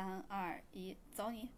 [0.00, 1.50] 三二一，走你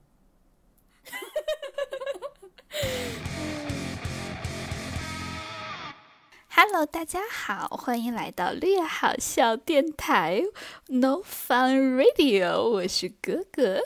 [6.48, 10.42] ！Hello，大家好，欢迎来到略好笑电台
[10.88, 13.80] No Fun Radio，我是哥哥，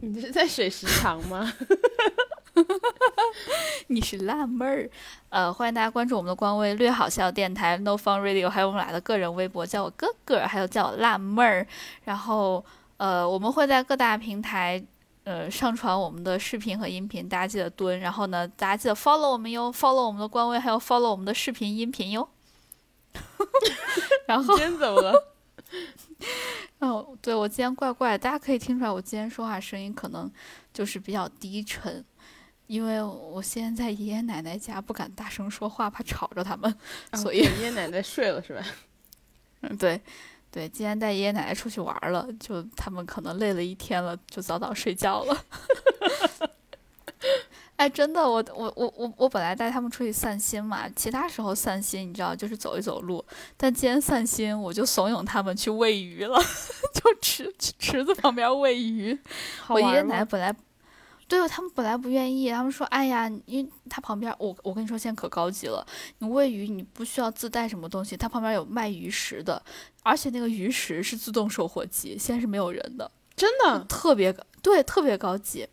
[0.00, 1.52] 你是在水时长吗？
[3.88, 4.88] 你是辣妹儿。
[5.30, 11.66] 呃，欢迎大家关注我们的官微“略好笑电台 No Fun Radio”，还有我们俩的个人微博，叫我哥哥，还有叫我辣妹儿。
[12.04, 12.64] 然后，
[12.96, 14.84] 呃，我们会在各大平台。
[15.24, 17.98] 呃，上传我们的视频和音频，大家记得蹲。
[17.98, 22.28] 然后呢，大家记得 follow 我们哟，follow 我们的官微，还有 follow 我们的视频、音频哟。
[24.28, 25.34] 然后今天怎么了？
[26.80, 30.30] 哦，对我今天怪怪，大家可以听出来，我今天说话声音可能
[30.74, 32.04] 就是比较低沉，
[32.66, 36.78] 因为我现在在爷爷奶奶家，不敢大声说话，怕吵着他们，
[37.14, 38.62] 所以爷爷奶奶睡了是吧？
[39.62, 39.98] 嗯，对。
[40.54, 45.44] 对，今天带爷爷奶奶出去玩了，就他们可能累了一天了，就早早睡觉了。
[47.74, 53.24] 哎，真的，我我我我我本来带他们出去散心嘛，其他时候散心你知道就是走一走路，
[53.56, 56.38] 但今天散心我就怂恿他们去喂鱼了，
[56.94, 59.18] 就池池子旁边喂鱼。
[59.66, 60.54] 我爷爷奶奶本来。
[61.26, 65.84] 对，他们本来不愿意，他们说：“哎呀，因为他旁边，我我跟你说，现在可高级了。
[66.18, 69.60] 你喂鱼，你不需要自带什么东西，它旁边有卖鱼食的，
[70.02, 75.66] 而且那个鱼食是自动售货机，现在是没有人的，真的特别对，特别高级。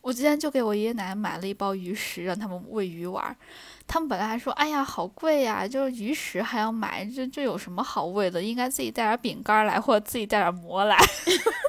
[0.00, 3.36] 我今天就给我爷爷奶奶买了一包鱼食，让他们喂鱼玩。
[3.86, 8.42] 他们本来还说：哎呀，好贵呀，就是鱼食还要买，这这有什么好喂的？
[8.42, 10.96] 应该自己带点饼干来，或者自己带点馍来。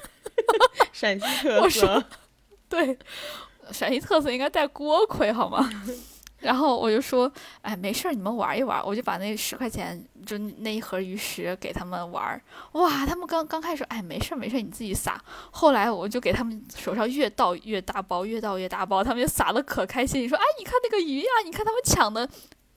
[0.92, 2.04] 陕西特色。”
[2.70, 2.98] 对，
[3.72, 5.70] 陕西特色应该带锅盔好吗？
[6.40, 8.80] 然后我就说，哎，没事儿，你们玩一玩。
[8.86, 12.40] 我就把那十块钱，就那一盒鱼食给他们玩儿。
[12.74, 15.20] 哇，他们刚刚开始，哎，没事儿没事儿，你自己撒。
[15.50, 20.22] 后来我就给他们手上越倒越大包，越倒越大包，他们就撒的可开心。
[20.22, 22.30] 你说，哎，你看那个鱼呀，你看他们抢的。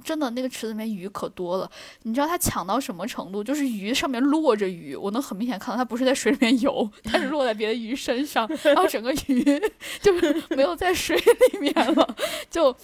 [0.03, 1.71] 真的，那个池子里面鱼可多了。
[2.03, 3.43] 你知道它抢到什么程度？
[3.43, 9.63] 就是鱼上面落着鱼，我能很明显看到它不是在水里面游，它是落在别的鱼身上， 然后整个鱼
[10.01, 12.17] 就是没有在水里面了。
[12.51, 12.75] 就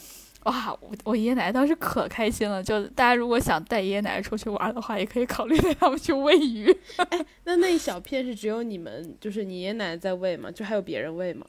[0.44, 2.62] 哇，我我爷爷奶奶当时可开心了。
[2.62, 6.71] 就大家如果想带爷爷奶奶出去玩的话，也可以考虑带他们去喂鱼。
[6.97, 10.50] 哎，那那一小片是只有你们，就是你爷爷奶奶在喂吗？
[10.50, 11.44] 就还有别人喂吗？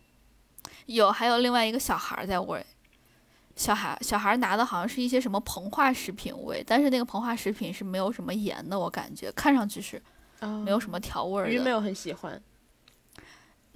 [0.87, 2.65] 有，还有另外一个小孩在喂。
[3.57, 10.01] 小孩小孩拿的好像是一些什么膨化食品味，但是那个膨化食品是没有什么盐的，我感觉看上去是，
[10.63, 11.51] 没有什么调味儿的。
[11.51, 12.41] 鱼没有很喜欢，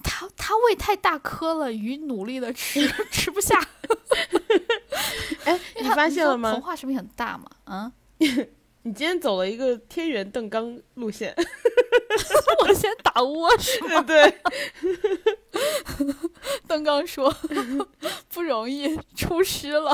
[0.04, 3.60] 它它胃太大颗了，鱼努力的吃 吃不下。
[5.46, 6.54] 哎，你发现了吗？
[6.54, 7.92] 膨化食品很大嘛，嗯。
[8.84, 11.36] 你今天走了一个天元邓刚路线，
[12.62, 14.02] 我先打窝是吗？
[14.08, 14.34] 对。
[16.68, 17.32] 邓刚说
[18.34, 19.94] 不容易，出师了，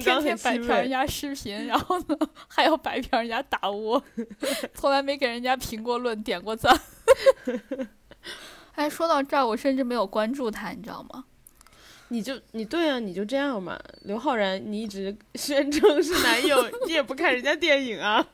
[0.00, 2.16] 天天白嫖人家视频，然后呢
[2.48, 4.02] 还要白嫖人家打窝，
[4.74, 6.78] 从来没给人家评过论、点过赞。
[8.74, 11.24] 哎，说到这儿，我甚至没有关注他，你知道吗？
[12.12, 13.78] 你就你对啊，你就这样嘛。
[14.02, 18.26] 刘昊然，你一直 宣称是男友，你也不看人家电影啊？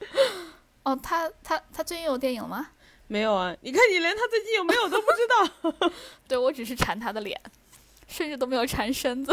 [0.84, 2.68] 哦，他他他最近有电影吗？
[3.06, 5.90] 没有啊，你看你连他最近有没有都不知道。
[6.28, 7.40] 对我只是馋他的脸，
[8.06, 9.32] 甚至都没有馋身子。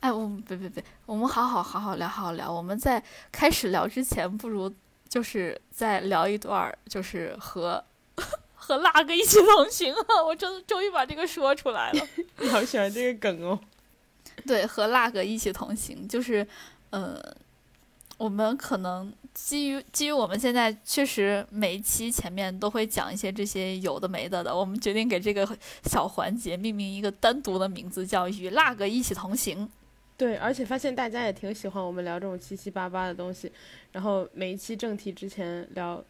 [0.00, 2.50] 哎，我们别别别，我们好好好好聊，好好聊。
[2.50, 4.72] 我们在开始聊之前，不如
[5.08, 7.84] 就是再聊一段，就是和。
[8.68, 10.04] 和辣哥一起同行啊！
[10.22, 12.06] 我真的终于把这个说出来了。
[12.36, 13.58] 你 好喜欢这个梗哦。
[14.46, 16.46] 对，和辣哥一起同行，就是，
[16.90, 17.18] 呃，
[18.18, 25.48] 我们可能基于基于我们现在确实每一期前面都会讲一些这些有的没的的，我们决定给这个
[25.84, 29.66] 小环节命名一个单独的名字，叫与辣哥一起同行。
[30.18, 33.50] 对，而且发现大家也挺喜欢我们聊这种七七八八的东西，
[33.92, 36.04] 然后每一期正题之前聊。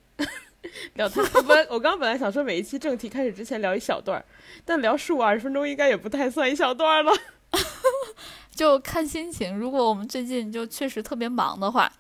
[0.95, 4.23] 聊他，我本我刚本来想说每一期正题开始之前聊一小段，
[4.65, 7.13] 但聊十五二十分钟应该也不太算一小段了，
[8.55, 9.57] 就看心情。
[9.57, 11.91] 如果我们最近就确实特别忙的话，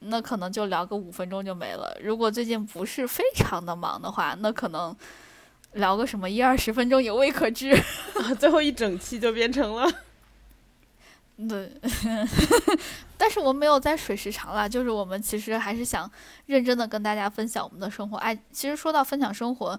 [0.00, 4.94] 那可能就聊个五分钟就没了；如果最近不是非常的忙的话，那可能
[5.72, 7.74] 聊个什么一二十分钟有未可知，
[8.38, 9.90] 最后一整期就变成了。
[11.48, 11.70] 对，
[13.18, 16.10] 但是我们没有在水时长了，就是我们其实还是想
[16.46, 18.16] 认真的跟大家分享我们的生活。
[18.16, 19.78] 哎，其实说到分享生活，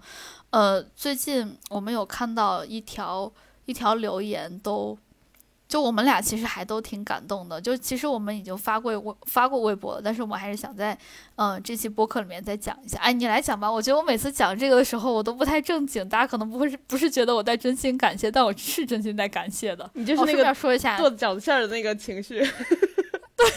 [0.51, 3.31] 呃，最近我们有看到一条
[3.65, 4.95] 一条留言，都
[5.67, 7.59] 就我们俩其实还都挺感动的。
[7.59, 10.97] 就其实我们已经发过微发过微博了，但是我们还是想在
[11.35, 12.97] 嗯这期播客里面再讲一下。
[12.99, 13.69] 哎，你来讲吧。
[13.69, 19.89] 我觉得我每次讲这个的时候，我都不太正经，大家可能不会是不是觉得我在真心感谢，但我是真心在感谢的。
[19.93, 22.39] 你就是那个要说一下剁饺子馅儿的那个情绪。
[23.35, 23.47] 对，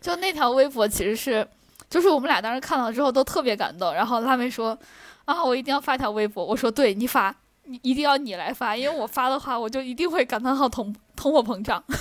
[0.00, 1.46] 就那条微博其实是，
[1.90, 3.92] 就是我们俩当时看到之后都特别感动。
[3.92, 4.78] 然后拉妹说
[5.24, 6.44] 啊，我一定要发条微博。
[6.44, 7.34] 我说对，你发。
[7.66, 11.84] 你一定要你来发，因为我发的话，我就一定会感叹号通通货膨胀，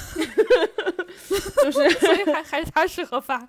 [1.61, 3.45] 就是所以还还是他适合发。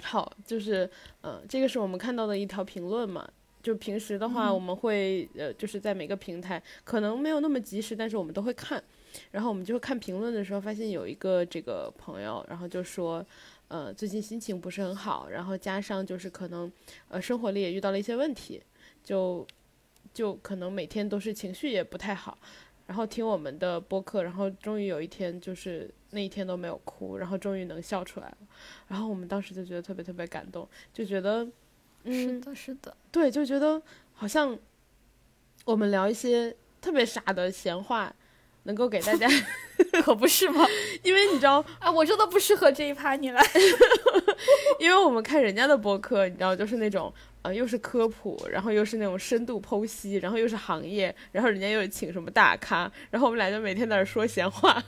[0.00, 0.88] 好，就是
[1.22, 3.28] 呃，这个是我们看到的一条评论嘛。
[3.60, 8.80] 就平时的话，我们会呃，就是在每个平台可能没有那么及时，但是我们都会看。
[9.32, 13.26] 然后我们就会看评论的时候，发现有一个这个朋友，然后就说，
[13.66, 16.70] 呃，最近心情不是很好，然后加上就是可能
[17.08, 18.62] 呃生活里也遇到了一些问题，
[19.02, 19.44] 就。
[20.14, 22.36] 就可能每天都是情绪也不太好，
[22.88, 28.38] 然后听我们的播客，然后终于有一天就是那一天都没有哭，然后终于能笑出来了，
[28.88, 31.46] 然后我们当时就觉得特别特别感动，就觉得，
[32.04, 33.80] 嗯，是的，是的，对，就觉得
[34.14, 34.58] 好像
[35.66, 38.10] 我们聊一些特别傻的闲话，
[38.62, 39.28] 能够给大家，
[40.02, 40.64] 可不是吗？
[41.04, 43.42] 因为你知道，啊，我真的不适合这一趴，你来，
[44.80, 47.12] 因为我们看人家的播客，你知道，就是那种。
[47.42, 54.82] 啊，又是科普，然后又是那种深度剖析，然后又是行业，然后人家又请什么大咖，然后我们俩就每天在那说闲话，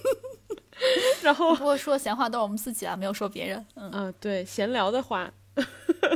[1.22, 3.66] 然后不过说闲话都是我们自己啊，没有说别人。
[3.74, 5.32] 嗯，对，闲聊的话，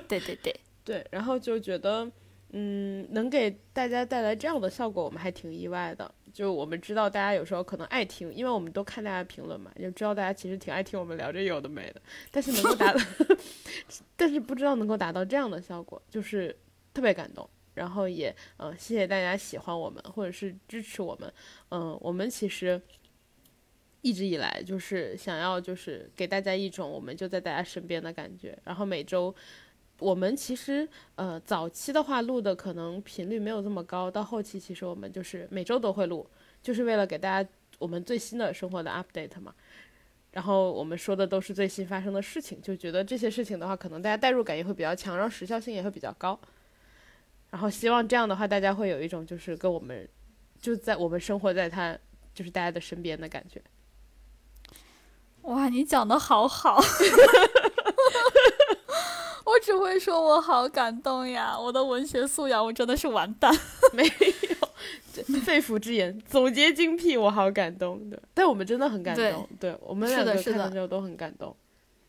[0.08, 0.54] 对对对
[0.84, 2.10] 对，然后就觉得，
[2.52, 6.10] 嗯，能给大家带来这样的效果，我们还挺意外的。
[6.34, 12.02] 就我们知道大家有时候可能爱听，因为我们都看大家评论嘛，就知道大家其实挺爱听我们聊这有的没的。
[12.32, 13.00] 但是能够达到，
[14.16, 16.54] 但是不知道能够达到这样的效果，就是
[16.92, 17.48] 特别感动。
[17.74, 21.32] 然后也嗯，谢谢大家喜欢我们或者是支持我们。
[21.70, 22.82] 嗯，我们其实
[24.00, 28.58] 一直以来就是想要就是给大家一种我们就在大家身边的感觉。
[28.64, 29.32] 然后每周。
[30.04, 36.28] 我们其实，呃，早期的话录的可能频率没有这么高，到后期其实我们就是每周都会录，
[36.62, 37.48] 就是为了给大家
[37.78, 39.54] 我们最新的生活的 update 嘛。
[40.32, 46.38] 然后我们说的都是最新发生的事情，就觉得这些事情的话，可能大家代入感也会比较强，然后时效性也会比较高。
[47.48, 50.06] 然后希望这样的话，大家会有一种就是跟我们
[50.60, 51.98] 就在我们生活在他
[52.34, 53.62] 就是大家的身边的感觉。
[55.42, 56.78] 哇，你讲的好好。
[59.64, 61.58] 我只会说，我好感动呀！
[61.58, 63.50] 我的文学素养，我真的是完蛋。
[63.94, 68.22] 没有，肺腑之言，总结精辟，我好感动的。
[68.34, 71.56] 但我们真的很感动，对我们两个看的时候都很感动。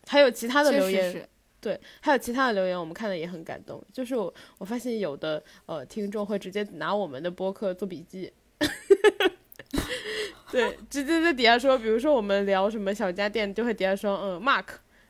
[0.06, 1.30] 还有其他的留言，
[1.62, 3.82] 对，还有其他的留言，我们看的也很感动。
[3.94, 8.34] 就是我，我发现有的呃听众会直接拿我们的播客做笔记，
[10.52, 14.66] 对，直接在底下说，比如说我们聊什么小家电，就会底下说，嗯，Mark。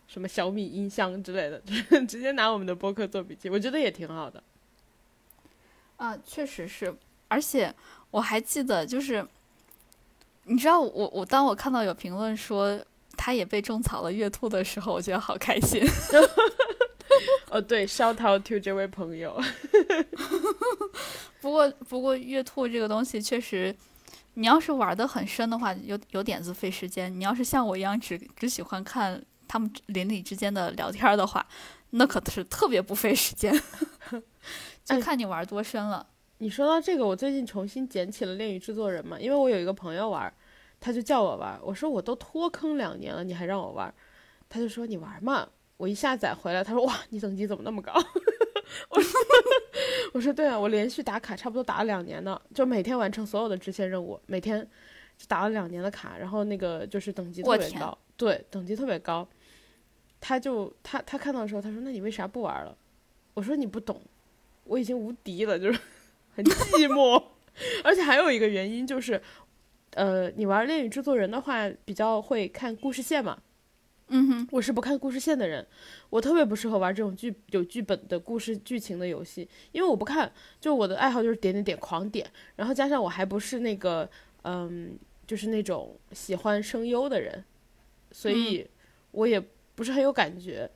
[0.07, 4.41] 什么小米音箱之类的，就 是直接拿我们的播客做笔记，我觉得也挺好的。
[5.97, 6.93] 啊，确实是，
[7.27, 7.73] 而且
[8.11, 9.25] 我还记得，就是
[10.43, 12.79] 你知道，我我当我看到有评论说
[13.17, 15.81] 他也被种草了月兔的时候，我觉得好开心。
[17.49, 19.41] 哦，对，shout out to 这位朋友。
[21.39, 23.73] 不过，不过月兔这个东西确实，
[24.33, 29.23] 你要是玩的很深的话，有有点子费时间；你要是像我一样只只喜欢看。
[29.47, 31.45] 他们邻里之间的聊天的话，
[31.91, 33.53] 那可是特别不费时间，
[34.83, 36.07] 就看你玩多深了。
[36.39, 40.31] 你说到这个，我最近重新捡起了《恋与制作人》嘛，因为我有一个朋友玩，
[40.79, 43.93] 他就叫我玩，我说我都脱坑两年了，你还让我玩，
[44.49, 45.47] 他就说你玩嘛。
[45.77, 47.91] 我一下载回来，他说哇，你等级怎么那么高？
[48.89, 49.19] 我说
[50.13, 54.61] 我说对啊，我连续打卡差不多打了两年呢，就每天完成所有的支线任务，每天
[55.17, 59.27] 就打了两年的卡，然后那个就是等级特别高，对，等级特别高。
[60.27, 62.75] 他就他他看到的时候，他说：“那你为啥不玩了？”
[63.35, 64.01] 我说：“你不懂，
[64.63, 65.79] 我已经无敌了，就是
[66.35, 67.23] 很寂寞。
[67.83, 69.21] 而且还有一个原因就是，
[69.91, 73.37] 呃，你玩《恋与制作人》的话，比较会看故事线嘛。
[74.07, 75.63] 嗯哼，我是不看故事线的人，
[76.09, 84.09] 我特别不适合玩这种剧有剧本的故事剧情的游戏，因为我不看，就我的爱好就是点点点狂点，然后加上我还不是那个
[84.41, 87.45] 嗯，就是那种喜欢声优的人，
[88.11, 88.67] 所以
[89.11, 89.39] 我也。
[89.75, 90.69] 不是很有感觉，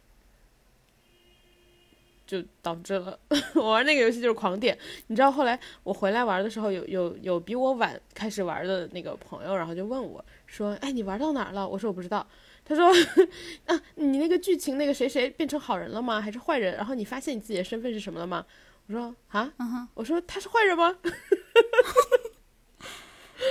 [2.27, 3.17] 就导致了
[3.55, 4.77] 我玩那个游戏就是狂点。
[5.07, 12.27] 你知道后来我回来玩的时候，有有有比我晚开始玩的那个朋友，然后就问我说：“哎，你玩到哪儿了？”我说：“我不知道。”
[12.63, 12.87] 他说：
[13.65, 16.21] “啊，你那个剧情那个谁谁变成好人了吗？
[16.21, 16.75] 还是坏人？
[16.75, 18.45] 然后你发现你自己的身份是什么了吗？”
[18.87, 19.51] 我说：“啊，
[19.95, 20.95] 我说他是坏人吗？”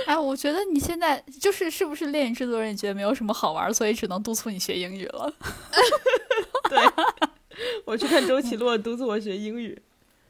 [0.05, 2.71] 哎，我觉得你现在就是是不是恋与制作人？
[2.71, 5.33] 你觉得没有什么好玩，所以只能督促你学英语了。
[6.69, 6.79] 对，
[7.85, 9.79] 我去看周奇洛督促我学英语。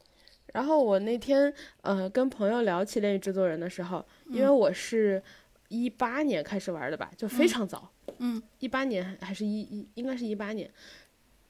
[0.52, 1.52] 然后我那天
[1.82, 5.22] 呃跟朋友聊起恋与制作人的时候，因为我是
[5.68, 7.88] 一八年开始玩的吧，就非常早。
[8.18, 10.68] 嗯，一八年还是一一应该是一八年。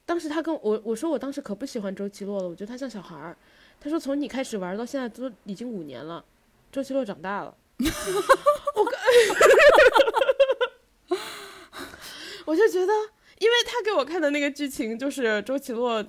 [0.05, 3.35] 当时他跟我我说我当时可不喜欢周奇洛了，我觉得他像小孩儿。
[3.79, 6.23] 他说从你开始玩到现在都已经五年了，
[6.71, 7.55] 周奇洛长大了。
[8.75, 8.85] 我
[12.51, 12.93] 我就觉得，
[13.39, 16.05] 因为他给我看的那个剧情就是周奇洛，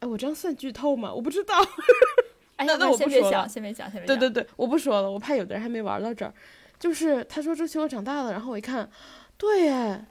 [0.00, 1.12] 哎，我这样算剧透吗？
[1.12, 1.54] 我不知道。
[2.56, 4.06] 哎，那那我不说了先别讲，先别讲。
[4.06, 6.32] 对对对，我不说了，我怕有的人还没玩到这儿。
[6.78, 8.90] 就是他说周奇洛长大了，然后我一看，
[9.36, 10.06] 对哎，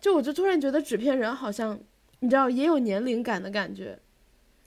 [0.00, 1.78] 就我就突然觉得纸片人好像，
[2.20, 3.98] 你知道也有年龄感的感觉。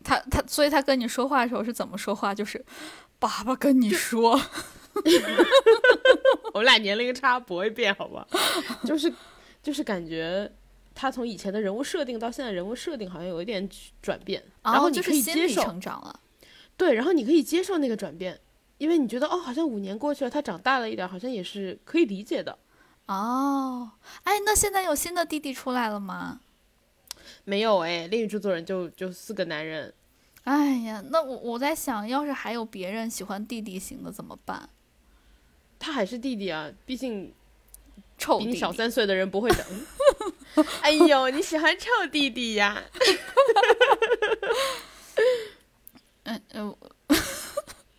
[0.03, 2.33] 他他，所以他跟你说话的时候是怎么说话？
[2.33, 2.65] 就是
[3.19, 4.39] 爸爸跟你说，
[6.53, 8.27] 我们俩年龄差不会变，好吧？
[8.85, 9.11] 就是
[9.61, 10.51] 就是感觉
[10.93, 13.67] 他从以前的人物设定到现在人物设定好像有一点
[14.01, 16.19] 转变，然后你就是接受，成长了。
[16.75, 18.39] 对，然后你可以接受那个转变，
[18.77, 22.57] 因为你觉得哦，好像五年过去了，他长大了一点，好像也是可以理解的。
[23.05, 23.91] 哦，
[24.23, 26.39] 哎，那现在有新的弟弟出来了吗？
[27.43, 29.93] 没有哎，恋与制作人就就四个男人，
[30.43, 34.69] 哎呀，那我我在想，要是还有别人喜欢弟弟型的怎么办？
[35.79, 37.33] 他还是弟弟啊，毕竟比你
[38.17, 39.65] 臭弟弟小三岁的人不会长。
[40.55, 42.83] 嗯哎呦，你喜欢臭弟弟呀？
[46.23, 46.75] 嗯 嗯，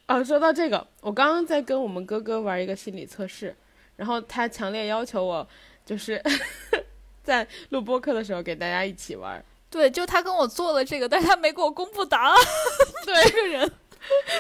[0.09, 3.57] 哦，说到这个，我刚刚在跟我们哥哥玩一个心理测试，
[3.97, 5.49] 然后他强烈要求我，
[5.87, 6.23] 就是
[7.23, 9.43] 在录播课的时候给大家一起玩。
[9.71, 12.37] 对，就他跟我做了这个，但是他没给我公布答案。
[13.07, 13.73] 对这个人，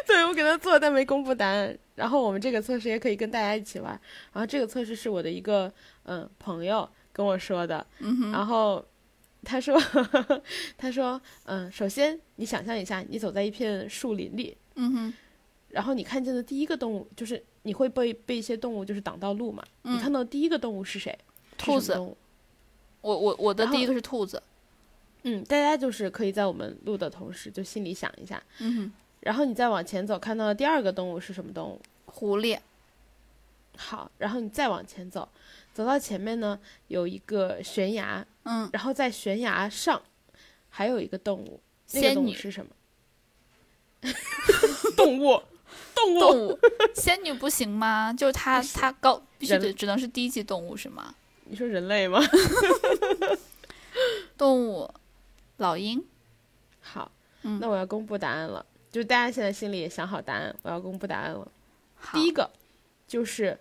[0.06, 1.78] 对我给他做，但没公布答案。
[2.00, 3.92] 然后我们这个测试也可以跟大家一起玩。
[4.32, 5.70] 然后这个测试是我的一个
[6.04, 8.82] 嗯朋友跟我说的，嗯，然后
[9.44, 9.78] 他说
[10.78, 15.14] 他说嗯，首先你想象一下，你走在一片树林里，嗯哼，
[15.68, 19.62] 然后你看见的第一个动物就是你会被被一些动物就是挡到路嘛？
[19.82, 21.10] 你看到第一个动物是谁？
[21.20, 21.26] 嗯
[21.58, 22.16] 兔子我
[23.02, 24.42] 我我的第一个是兔子。
[25.24, 31.80] 嗯，大家就是可以在我们录的同时就心里想一下，嗯哼，然后你再往前走，看到的第二个动物是什么动物？
[32.06, 32.58] 狐狸。
[33.76, 35.26] 好，然后你再往前走，
[35.72, 36.58] 走到前面呢
[36.88, 40.02] 有一个悬崖，嗯，然后在悬崖上
[40.68, 41.60] 还有一个动物，
[41.92, 42.72] 那个仙女动物是什么？
[44.96, 45.42] 动物，
[45.94, 46.58] 动物，动物，
[46.94, 48.12] 仙女不行吗？
[48.12, 51.14] 就是它不行它高必须得只能是低级动物是吗？
[51.44, 52.20] 你说人类吗？
[54.36, 54.90] 动物，
[55.56, 56.04] 老鹰。
[56.80, 57.10] 好，
[57.42, 61.46] 嗯那我要公布答案了，就是大家现在心里也想好答案，我要公布答案了。
[62.12, 62.50] 第一个
[63.06, 63.58] 就是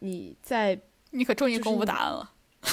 [0.00, 0.78] 你在
[1.10, 2.32] 你可终于公布答案了。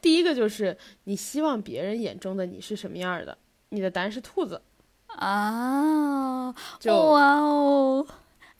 [0.00, 3.38] 第一个就是你希望别人眼中的你是什么样儿的？
[3.70, 4.60] 你的答案是兔子，
[5.06, 6.54] 啊！
[6.78, 8.06] 就哇哦，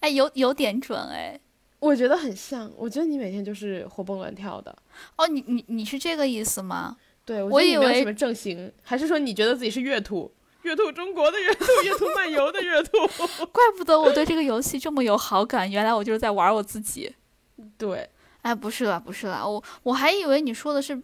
[0.00, 1.38] 哎，有有点准哎。
[1.80, 2.72] 我觉得很像。
[2.76, 4.74] 我觉得你每天就是活蹦乱跳的。
[5.16, 6.96] 哦，你你你是这个意思吗？
[7.26, 10.32] 对，我我以为正形，还是说你觉得自己是月兔？
[10.64, 13.06] 月兔中国的月兔，月兔漫游的月兔。
[13.52, 17.14] 怪不得我对这个游戏这么有好感，原来我就是在玩我自己。
[17.78, 18.08] 对，
[18.42, 21.00] 哎，不是啦，不是啦，我我还以为你说的是，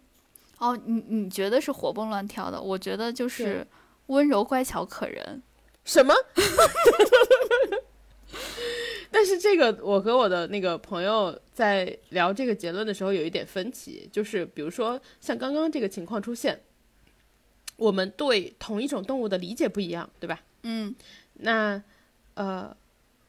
[0.57, 3.65] 哦，你你觉得是活蹦乱跳的，我觉得就是
[4.07, 5.41] 温柔乖巧可人。
[5.85, 6.13] 什么？
[9.13, 16.61] 但是这个，我和我的那个朋友在聊这个结论的时候有一点分歧，就是比如说像刚刚这个情况出现，
[17.81, 20.39] 我们对同一种动物的理解不一样，对吧？
[20.61, 20.93] 嗯
[21.33, 21.81] 那
[22.35, 22.77] 呃，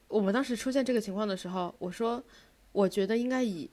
[0.09, 2.23] 我们当时出现这个情况的时候，我说
[2.73, 3.71] 我觉得应该以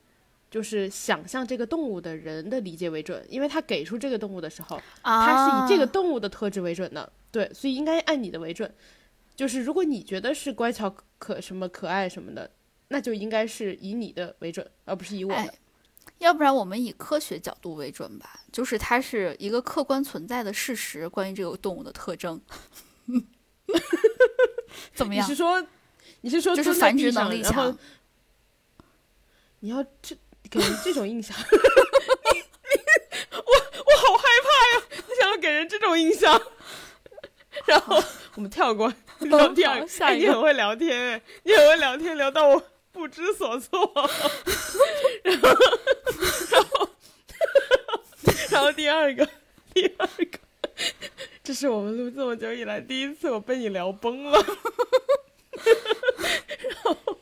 [0.50, 8.74] 就是想象这个动物的人的理解为准，因为他给出这个动物的时候，啊，它是以这个动物的特质为准的，对，所以应该按你的为准。
[9.36, 12.50] 就是如果你觉得是乖巧可什么可爱什么的，
[12.88, 15.38] 那就应该是以你的为准，而不是以我的。
[15.38, 15.50] 哎
[16.20, 22.40] 要不然我们以科学角度为准吧，就是它是一个客观存在的事实，关于这个动物的特征。
[24.94, 25.36] 怎么样你是？
[25.36, 25.66] 说
[26.22, 27.78] 你是说就是繁殖能力强。
[29.62, 30.16] 你要这
[30.50, 32.44] 给人这种印象， 你你
[33.36, 33.54] 我
[33.86, 35.04] 我好害怕呀！
[35.08, 36.42] 你想要给人这种印象，
[37.66, 38.02] 然后
[38.36, 43.92] 我们跳过 聊第二个，下一个哎你很会聊天哎，你很会聊天，聊到我不知所措。
[45.24, 45.48] 然后，
[46.52, 46.90] 然后，
[48.52, 49.28] 然后第二个，
[49.74, 50.40] 第二个，
[51.44, 54.44] 这是我们录这么久以来第一次我被你聊崩了。
[56.62, 57.18] 然后，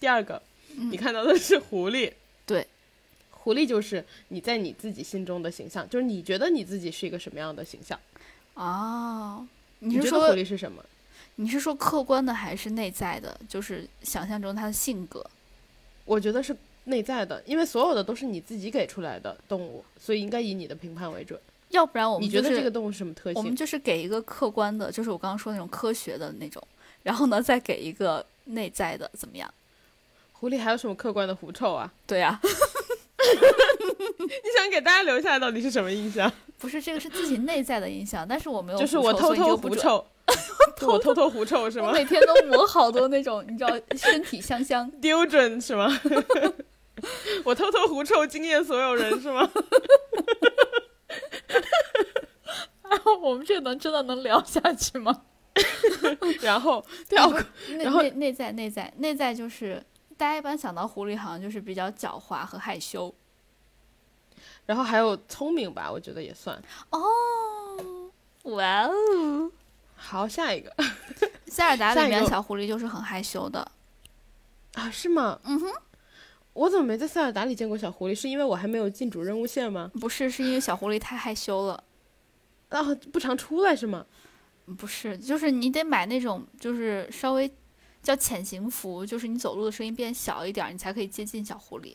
[0.00, 0.40] 第二个，
[0.76, 2.12] 嗯你看到的是狐狸。
[2.44, 2.66] 对，
[3.30, 7.98] 狐狸就是你在你自己心中的形象，就是你觉得你自己是一个什么样的形象？
[8.54, 9.46] 哦，
[9.78, 10.84] 你是觉得狐狸是什么？
[11.36, 13.38] 你是说客观的还是内在的？
[13.48, 15.24] 就是想象中他的性格。
[16.04, 21.38] 我觉得是内在的，因为所有的都是你自己给出来的动物，所以应该以你的评判为准。
[21.70, 23.56] 要不然我们你觉得这个动物是什么特性我们性？
[23.56, 26.62] 就是给一个客观的，就是我刚刚说那种科学的那种，
[27.02, 29.52] 然后呢再给一个内在的，怎么样？
[30.32, 31.90] 狐狸还有什么客观的狐臭啊？
[32.06, 32.48] 对呀、 你
[34.58, 36.30] 想给大家留下来到底是什么印象？
[36.58, 40.06] 不是这个是自己内在的印象，但是我没有就是我偷偷就不臭，就
[40.86, 41.88] 我偷偷狐臭是吗？
[41.88, 44.90] 我每天都抹好多那种，你知道，身体香香。
[45.00, 45.88] 丢准是吗？
[47.44, 49.50] 我偷偷狐臭惊艳所有人是吗？
[53.20, 55.22] 我们这能真的能聊下去吗？
[56.40, 59.82] 然后然后内内在内在内在就是
[60.16, 63.14] 大家一般想到狐狸，好像就是比较狡猾和害羞。
[64.66, 66.60] 然后还有聪明吧，我觉得也算。
[66.90, 67.00] 哦，
[68.44, 69.50] 哇哦！
[70.04, 70.74] 好， 下一个
[71.46, 73.70] 塞尔达里面小狐狸就是很害羞的。
[74.74, 75.38] 啊，是吗？
[75.44, 75.72] 嗯哼，
[76.54, 78.14] 我怎么没在塞尔达里见过小狐狸？
[78.14, 79.90] 是因为我还没有进主任务线吗？
[80.00, 81.84] 不是，是因为小狐狸太害羞了。
[82.70, 82.82] 啊，
[83.12, 84.04] 不常出来是吗？
[84.76, 87.50] 不是，就是你得买那种，就是稍微
[88.02, 91.94] 叫潜行服，就是你走路的声音变小一点儿，你才可以接近小狐狸。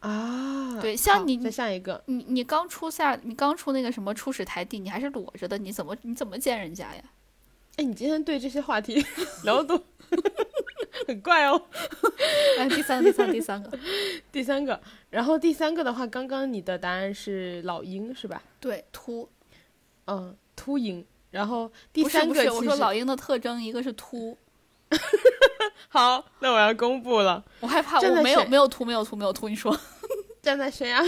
[0.00, 7.02] 啊，对像你再下一个，你你刚出下，你刚出那个什么初始台地，你还是裸着的，你怎么你怎么见人家呀？
[7.76, 9.04] 哎，你今天对这些话题
[9.44, 9.84] 聊的都
[11.06, 11.62] 很怪哦。
[12.58, 13.78] 来，第三个，第三个，第三个，
[14.32, 14.80] 第三个，
[15.10, 18.42] 然后第三个的话，刚刚你的答案是老鹰是吧？
[18.58, 19.28] 对，秃。
[20.06, 21.04] 嗯，秃鹰。
[21.30, 24.36] 然后第不是不是，三个我说老鹰的特征一个是秃，
[25.88, 27.42] 好，那我要公布了。
[27.60, 29.76] 我害怕我没有没有图没有图没有图，你说
[30.42, 31.02] 站在悬崖，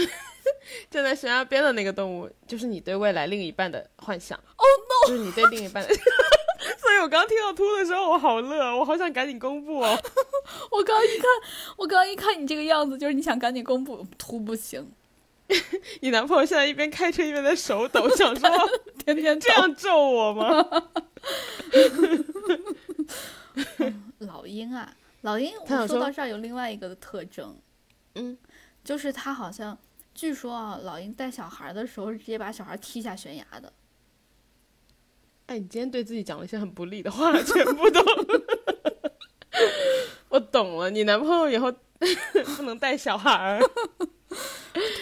[0.89, 4.37] 站在悬崖边的那个动物，就是你对未来另一半的幻想。
[4.37, 5.09] 哦、no！
[5.09, 5.93] 就是你对另一半的。
[6.79, 9.97] 所以我刚听到秃的时候，我好乐，我好想赶紧公布哦。
[10.71, 11.25] 我刚一看，
[11.75, 14.91] 我刚一看你这个样子，就是你想赶紧公布秃不行，
[16.01, 18.49] 你男朋友现在一边开车一边在手抖，想说
[19.03, 20.65] 天天这样咒我吗？
[24.19, 27.55] 老鹰啊，老鹰，我说到这儿有另外一个特征，
[28.15, 28.37] 嗯，
[28.83, 29.77] 就是它好像，
[30.13, 33.71] 据说啊，老鹰带小孩的时候是直接把小孩踢下悬崖的。
[35.47, 38.01] 哎，你今天对自己讲了一些很不利的话，全部都。
[40.29, 41.71] 我懂了，你男朋友以后
[42.57, 43.59] 不能带小孩儿。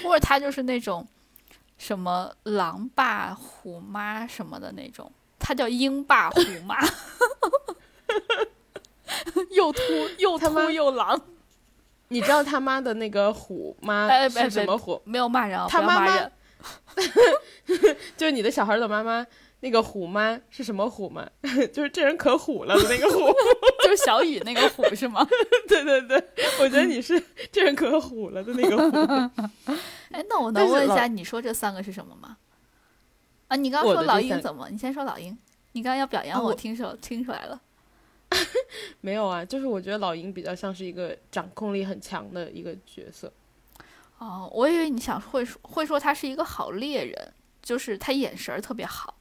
[0.03, 1.07] 或者他就是那种
[1.77, 5.09] 什么狼爸虎妈什么的那种，
[5.39, 6.75] 他叫鹰爸虎妈，
[9.51, 9.81] 又秃
[10.17, 11.19] 又秃又狼，
[12.07, 15.01] 你知道他妈的那个虎妈是什么虎？
[15.05, 16.29] 没有骂人他妈妈。
[18.15, 19.25] 就是你的小孩的妈妈，
[19.61, 21.27] 那个虎妈是什么虎吗？
[21.73, 23.33] 就是这人可虎了的那个虎。
[23.83, 25.27] 就是小雨那个虎是吗？
[25.67, 26.23] 对对对，
[26.59, 27.21] 我觉得你是
[27.51, 29.73] 这人可虎了的那个虎。
[30.11, 32.37] 哎，那我能问一下，你说这三个是什么吗？
[33.47, 34.69] 啊，你刚刚说老鹰怎么？
[34.69, 35.35] 你先说老鹰。
[35.71, 37.59] 你刚刚要表扬我，听出听出来了。
[39.01, 43.31] 没有啊，就是我觉得老鹰比较像是一个掌控力很强的一个角色。
[44.17, 49.17] 哦，我以为你想会说会说他是一个好猎人，就是他眼神儿特别好。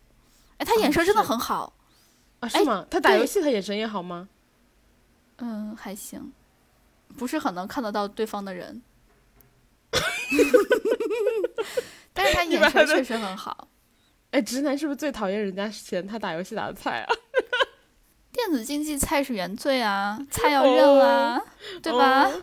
[0.59, 1.73] 哎，他眼哦神真的很好。
[2.40, 2.87] 啊，是哎吗？
[2.90, 4.29] 他打游戏他眼神也好吗？
[5.38, 6.33] 嗯，还行，
[7.16, 8.83] 不是很能看得到对方的人，
[12.12, 13.68] 但是他 眼神确实很好。
[14.33, 17.09] 哎，直男是不是最讨厌人家嫌他打游戏打的菜啊？
[18.46, 21.40] 电子竞技菜是原罪啊，菜要认啊，
[21.83, 22.24] 对吧？
[22.24, 22.42] 哦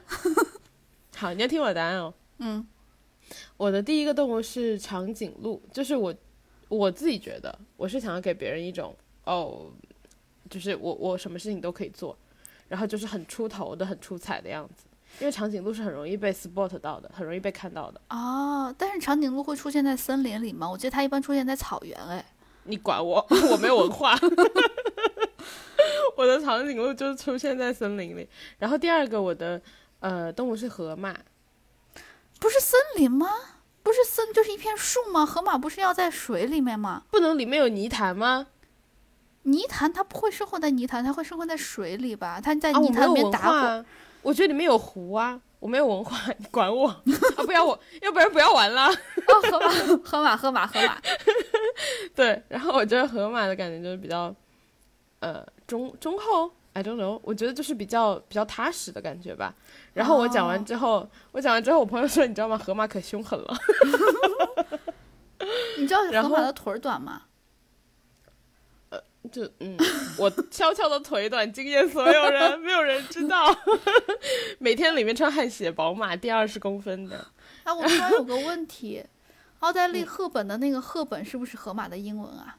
[1.17, 2.13] 好，你要听我的答案哦。
[2.38, 2.65] 嗯，
[3.57, 6.13] 我的第一个动物是长颈鹿，就是我
[6.69, 9.71] 我自己觉得，我是想要给别人一种哦，
[10.49, 12.15] 就是我我什么事情都可以做，
[12.67, 14.86] 然后就是很出头的、很出彩的样子。
[15.19, 17.99] 因为长颈鹿是很容易被 spot 到的，很容易被看到的。
[18.10, 20.69] 哦，但是长颈鹿会出现在森林里吗？
[20.69, 21.97] 我记得它一般出现在草原。
[22.05, 22.23] 哎，
[22.67, 24.17] 你管我， 我没有文化。
[26.15, 28.27] 我的长颈鹿就出现在森林里。
[28.58, 29.62] 然后第二个，我的
[29.99, 31.15] 呃动物是河马。
[32.39, 33.27] 不是森林吗？
[33.84, 35.25] 不是森，就是一片树吗？
[35.25, 37.03] 河马不是要在水里面吗？
[37.10, 38.47] 不能里面有泥潭吗？
[39.43, 42.41] 泥潭它不会生活在泥潭，它会生活在水里吧？
[42.43, 43.86] 它在啊，泥潭里面打滚。
[44.23, 47.03] 我觉得里面有湖啊，我没有文化， 你管我啊！
[47.45, 48.86] 不要我，要不然不要玩了。
[48.88, 49.67] 哦，河马，
[50.06, 50.97] 河马，河马，河马。
[52.15, 54.34] 对，然后我觉得河马的感觉就是比较，
[55.19, 56.49] 呃，忠忠厚。
[56.71, 59.53] I don't know，我觉得就是比较比较踏实的感觉吧。
[59.93, 62.58] 然后我讲完哦之后，我讲完之后，我朋友说，你知道吗？
[62.58, 63.53] 河马可凶狠了。
[65.77, 67.23] 你知道河马的腿儿短吗？
[69.31, 69.77] 就嗯，
[70.17, 73.55] 我悄悄的腿短，惊艳所有人，没有人知道。
[74.59, 77.27] 每天里面穿汗血宝马，第二十公分的。
[77.63, 79.05] 哎，我突然有个问题，
[79.59, 82.57] 奥黛嗯丽·赫本的那个赫本是不是河马的英文啊？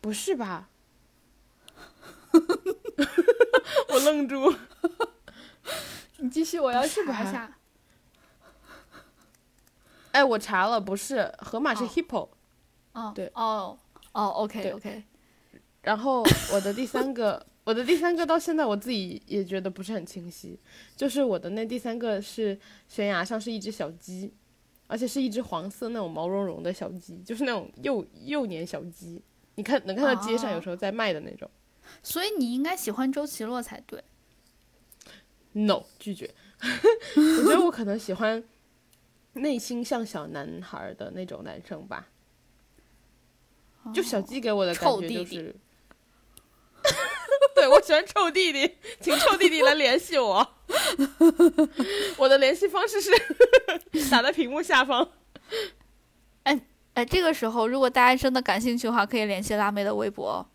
[0.00, 0.68] 不是吧？
[3.88, 4.54] 我愣住。
[6.18, 7.56] 你继续，我要是吧查一下。
[10.12, 12.28] 哎，我查了，不是，河马是哦 hippo。
[12.92, 13.78] 哦，对哦
[14.12, 15.02] 哦，OK OK，
[15.82, 20.58] 然后我的第三个，我的第三个到现在我自己也觉得不是很清晰，
[20.96, 24.32] 就是我的那第三个是悬崖上是一只小鸡，
[24.86, 29.22] 而且是一只黄色那种毛茸茸的小鸡，就是那种幼幼年小鸡，
[29.54, 31.48] 你看能看到街上有时候在卖的那种。
[32.02, 34.02] 所以你应该喜欢周奇洛才对。
[35.52, 36.32] No，拒绝。
[37.16, 38.44] 我觉得我可能喜欢
[39.32, 42.09] 内心像小男孩的那种男生吧。
[43.94, 45.56] 就小鸡给我的感臭觉就弟弟是，
[47.54, 50.46] 对我喜欢臭弟弟， 请臭弟弟来联系我。
[52.16, 53.10] 我的联系方式是
[54.10, 55.08] 打在屏幕下方。
[56.44, 56.60] 哎
[56.94, 60.46] 哎，这个时候如果大家真的感兴趣的话，可以联系辣妹的微博哦。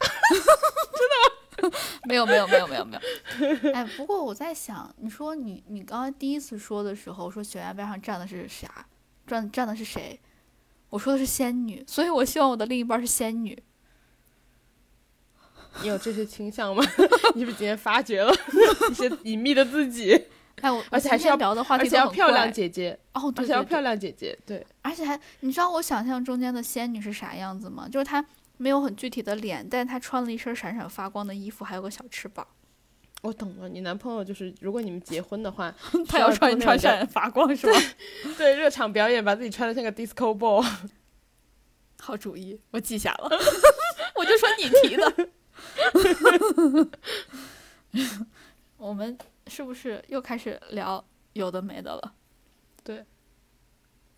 [0.00, 1.76] 真的吗？
[2.04, 3.72] 没有没有没有没有没有。
[3.72, 8.86] 哎，不过我在想，你说你你刚刚第一次说的时候说悬崖边上站的是啥？
[9.26, 10.18] 站站的是谁？
[10.90, 13.60] 我说的是仙女，所以我希望我的另一半是仙女。
[15.82, 16.84] 你有这些倾向吗？
[17.34, 18.32] 你是不是今天发掘了
[18.90, 20.26] 一些隐秘的自己？
[20.60, 24.38] 哎，我而且还是要聊的话题要漂亮姐姐，哦，而对对对且要漂亮姐姐。
[24.44, 27.88] 对，而且还，你知道我想象中间的仙女是啥样子吗？
[27.88, 28.22] 就是她
[28.58, 32.46] 没有很具体的脸，但是她穿了一身闪闪发光的衣服，还有个小翅膀。
[33.22, 33.68] 我懂了。
[33.68, 35.74] 你男朋友就是，如果你们结婚的话，
[36.08, 37.78] 他要穿穿闪闪发光是吧？
[38.38, 40.66] 对 热场表演，把自己穿的像个 disco ball。
[42.00, 43.28] 好主意，我记下了。
[44.14, 45.28] 我就说你提的。
[48.78, 51.04] 我们是不是又开始聊
[51.34, 52.14] 有的没的了？
[52.82, 53.04] 对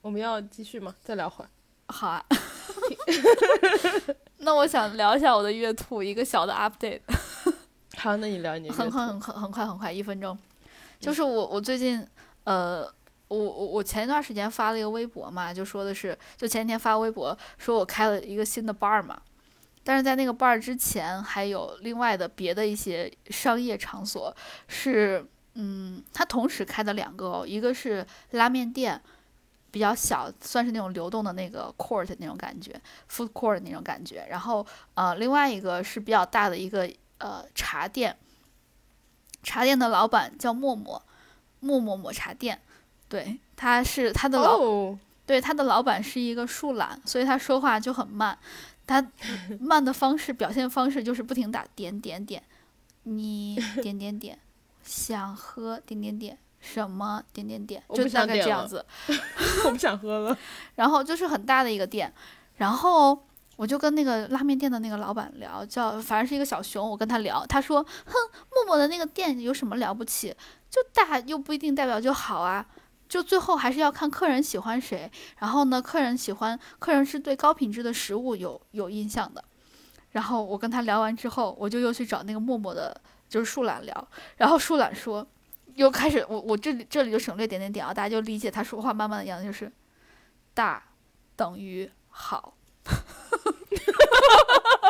[0.00, 0.94] 我们要继续吗？
[1.02, 1.50] 再聊会儿。
[1.88, 2.24] 好啊。
[4.38, 7.00] 那我想聊一下我的月兔，一个小的 update。
[7.96, 10.36] 好，那你聊你很快很很很很快很快，一分钟。
[10.98, 12.06] 就是我我最近
[12.44, 12.82] 呃，
[13.28, 19.20] 我我我前一段时间发了一个微博嘛，就说的是，就前几天发微博说我开了一个新的 bar 嘛，
[19.84, 24.34] 但是在那个 bar 之前还有另外的别的一些商业场所
[24.68, 25.24] 是，
[25.54, 29.00] 嗯，它同时开的两个哦，一个是拉面店。
[29.70, 32.78] 比较小，算是那种流动的那个 court 那种感觉
[33.10, 34.22] ，food court 那种感觉。
[34.28, 36.86] 然后，呃，另外一个是比较大的一个
[37.22, 38.18] 呃茶店，
[39.42, 41.00] 茶店的老板叫默默，
[41.60, 42.60] 默默抹茶店，
[43.08, 48.36] 对，他是他的老、哦，对他的老板是一个树懒，所以他说话就很慢，
[48.86, 49.02] 他
[49.60, 52.42] 慢的方式表现方式就是不停打点点点，
[53.04, 54.38] 你点点点，
[54.82, 56.36] 想喝点点点。
[56.64, 58.86] 什么点点点，就大概这样子。
[59.66, 60.38] 我不想喝了。
[60.76, 62.14] 然后就是很大的一个店，
[62.54, 63.26] 然后
[63.62, 68.12] 我就跟那个拉面店的那个老板聊，叫反正是一个小熊，我跟他聊，他说，哼，
[68.50, 70.34] 默默的那个店有什么了不起？
[70.68, 72.66] 就大又不一定代表就好啊，
[73.08, 75.08] 就最后还是要看客人喜欢谁。
[75.38, 79.44] 然后呢，客人喜欢，客人是对高品质的食物有有印象的。
[80.10, 85.24] 然后我跟他聊完之后，我就又去找那个默默的，就是树懒聊，然后树懒说。
[85.76, 89.70] 又开始，我我这里这里就省略点点点啊，大家就理解他说话慢慢的样子，就是
[90.52, 90.82] 大
[91.36, 93.02] 等于好，哈哈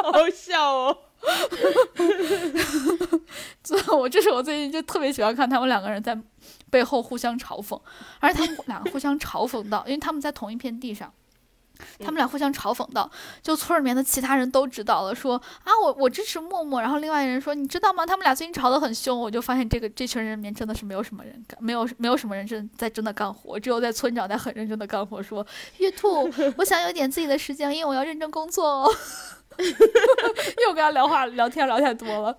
[0.03, 0.99] 哈好笑哦。
[3.63, 6.21] 所以我这是我最近就特别喜欢看他们两个人在
[6.69, 7.81] 背后互相嘲讽，
[8.19, 11.13] 而且他们两个互相嘲讽到，因为他们在同一片地上。
[11.99, 13.11] 他们俩互相嘲讽到，
[13.43, 18.05] 就村里面的其他人都知道了，说啊，我我支持默默，然后另外一人说，你知道吗？
[18.05, 25.47] 他们俩最近吵得很凶，我就发现这个这群人里面真的是没有什么人干，没有没有什么人真在真的干活，只有在村长在很认真的干活，说
[25.79, 28.95] 月兔， 我想有点自己的时间，因为我要认真工作哦。
[30.67, 32.35] 又跟他聊话聊天聊太多了，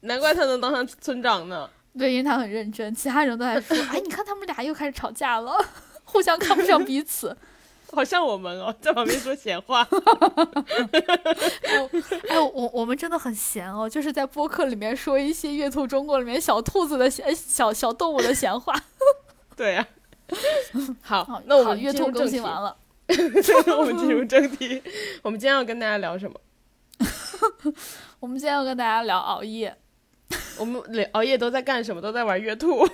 [0.00, 1.68] 难怪他能当上村长呢。
[1.98, 5.56] 对，因为他很认真，其他人都在说，哎，你看他们俩又开始吵架了，
[6.04, 7.34] 互相看不上彼此。
[7.92, 9.86] 好像我们哦，在旁边说闲话。
[12.28, 18.74] 哎，我我们真的很闲哦，就是在播客里面说一些月兔中国里面小兔子的闲小小动物的闲话。
[19.56, 19.86] 对呀、
[21.02, 22.62] 好好，，那我们月兔更新完。
[22.62, 22.76] 了。
[23.76, 24.82] 我们进入正题。
[25.22, 26.40] 我们今天要跟大家聊什么？
[28.18, 29.76] 我们今天要跟大家聊熬夜。
[30.58, 32.00] 我们熬夜都在干什么？
[32.00, 32.88] 都在玩月兔。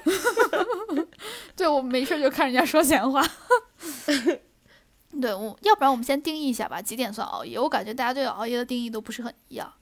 [1.54, 3.24] 对，我没事就看人家说闲话。
[5.18, 7.58] 对，我要不然我们先定义一下吧，几点算熬夜？
[7.58, 9.72] 我感觉大家对熬夜的定义都不是很一样。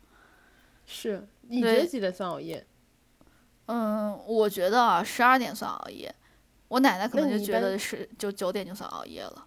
[0.87, 2.67] 是，你觉得几点算熬夜？
[3.67, 6.15] 嗯，我觉得啊，十二点算熬夜。
[6.69, 9.47] 我奶奶可能就觉得是就九点就算熬夜了。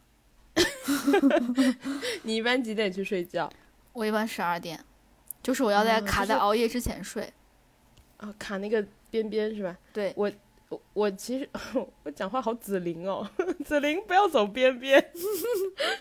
[2.24, 3.52] 你一般几点去睡觉？
[3.94, 4.84] 我一般十二点，
[5.41, 7.32] 就是我要在卡在熬夜之前睡。
[8.17, 9.76] 啊，卡那个边边是吧？
[9.91, 10.32] 对，我
[10.72, 11.50] 我我其实
[12.04, 13.30] 我讲话好紫菱哦，
[13.66, 15.12] 紫菱不要走边边。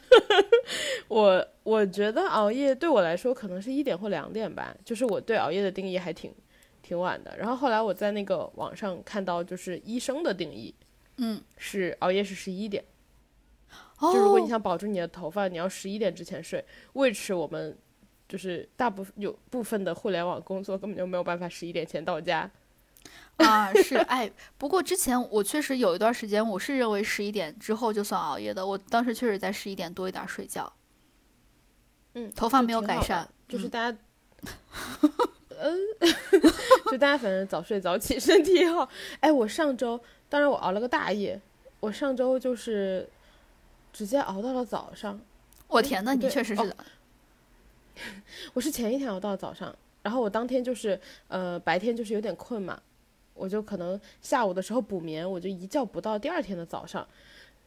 [1.08, 6.32] 我我觉得熬夜对我来说可能是一点或两点吧，就是我对熬夜的定义还挺
[6.82, 7.36] 挺晚的。
[7.36, 10.72] 然后后来我在那个网上看到，就是医生的定义，
[11.16, 12.84] 嗯，是熬夜是十一点。
[14.00, 16.64] 就如果你想保住你的头发，你要十一点之前睡。
[16.94, 17.76] 为此，我们
[18.28, 22.50] 就是大部分有部分的互联网工作根本就没有办法十一点前到家。
[23.36, 28.66] 啊，是哎，不过之前我确实有一段时间，我是认为十一点之后就算熬夜的。
[28.66, 30.70] 我当时确实在十一点多一点睡觉。
[32.14, 33.98] 嗯，头发没有改善，就是大家，
[35.58, 35.78] 嗯，
[36.90, 38.88] 就大家反正早睡早起，身体好。
[39.20, 41.40] 哎，我上周当然我熬了个大夜，
[41.80, 43.08] 我上周就是
[43.92, 45.18] 直接熬到了早上。
[45.68, 46.76] 我天，呐你确实是的。
[48.54, 52.80] 我是前一天熬到早上，然后我当天就是呃白天就是有点困嘛，
[53.40, 57.06] 我就可能下午的时候补眠，我就一觉补到第二天的早上。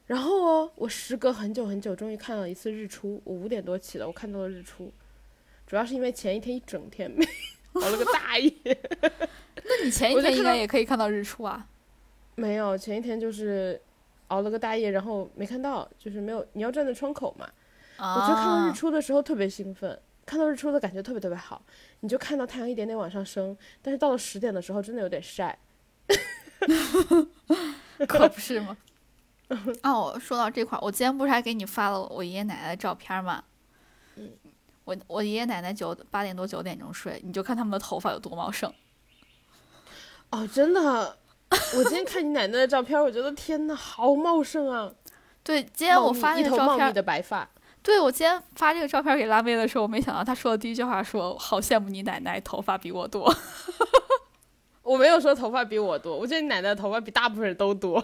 [0.06, 3.20] 然后哦，我时隔很久很久，终于看到一次日出。
[3.24, 4.92] 我五点多起的，我看到了日出。
[5.66, 7.26] 主要是因为前一天一整天没
[7.82, 8.54] 熬了个大夜。
[9.66, 11.68] 那你前一天应该也可以看到日出啊？
[12.36, 13.82] 没有，前一天就是
[14.28, 16.46] 熬了个大夜，然后没看到，就是没有。
[16.54, 17.50] 你要站在窗口嘛？
[17.98, 19.98] 我觉得看到日出的时候特别兴奋，
[20.34, 21.62] 看到日出的感觉特别特别好。
[22.00, 25.56] 你就看到太阳一点点往上升，但是到了十点的时候，真的有点晒。
[28.08, 28.76] 可不是吗？
[29.84, 33.44] 哦，说到这块儿，我今天不是还给你发了我爷爷奶奶的照片吗？
[34.16, 34.32] 嗯，
[34.86, 38.74] 我我爷爷奶奶九八点多九点钟睡，你就看他们的头发有多茂盛。
[40.32, 41.16] 哦，真的，
[41.76, 44.92] 我今天看你奶奶的照片，我觉得天呐，好茂盛啊！
[45.44, 47.48] 对，今天我发那个照片，的白发。
[47.84, 53.32] 对，我今天发这个照片给拉妹的时候，我没想到她说的第一句话说：“好羡慕你奶奶头发比我多。
[54.82, 58.04] ”我没有说头发比我多，我觉得你奶奶的头发比大部分人都多，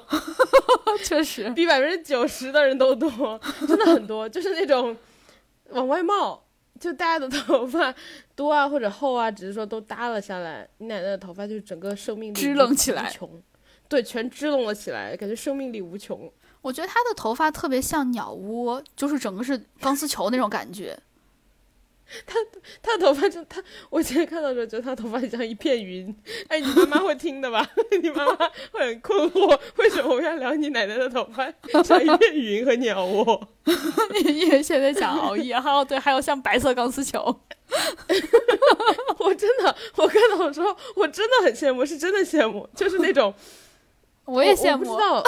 [1.04, 4.96] 确实比百分之九十的人都多，真的很多，就是那种
[5.72, 6.42] 往外冒，
[6.80, 7.94] 就大家的头发
[8.36, 13.13] 多啊或者厚啊，只是说都耷了下来，你奶奶的头发就整个生命力支棱起来，
[13.89, 16.32] 对，全支棱了起来，感觉生命力无穷。
[16.62, 20.98] 我觉得他的头发特别像鸟窝，就是整个是钢丝球那种感觉。
[22.26, 22.34] 他
[22.82, 26.13] 他的头发就他，我今天看到的时候觉得他头发像一片云。
[26.48, 27.69] 哎，你妈妈会听的吧？
[28.02, 28.36] 你妈妈
[28.72, 31.45] 会很困惑，为什么我要聊你奶奶的头发
[31.84, 33.48] 像一片云和鸟窝？
[34.26, 37.24] 因为现在想熬夜，还有对，还有像白色钢丝球。
[39.19, 43.32] 我真的，我看到的时候，我真的很羡慕，是真的羡慕，就是那种，
[44.26, 44.84] 我也羡慕。
[44.84, 45.24] 不知道，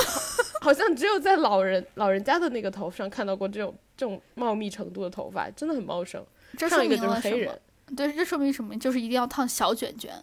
[0.61, 6.23] 好像只有在老人老人家的那个头上看到过这种这种茂密程度的头发，真的很茂盛。
[6.57, 7.51] 这说明了什么？
[7.97, 8.77] 对，这说明什么？
[8.77, 10.13] 就是一定要烫小卷卷，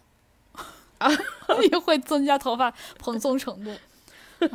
[0.97, 1.09] 啊，
[1.71, 3.71] 也会增加头发蓬松程度。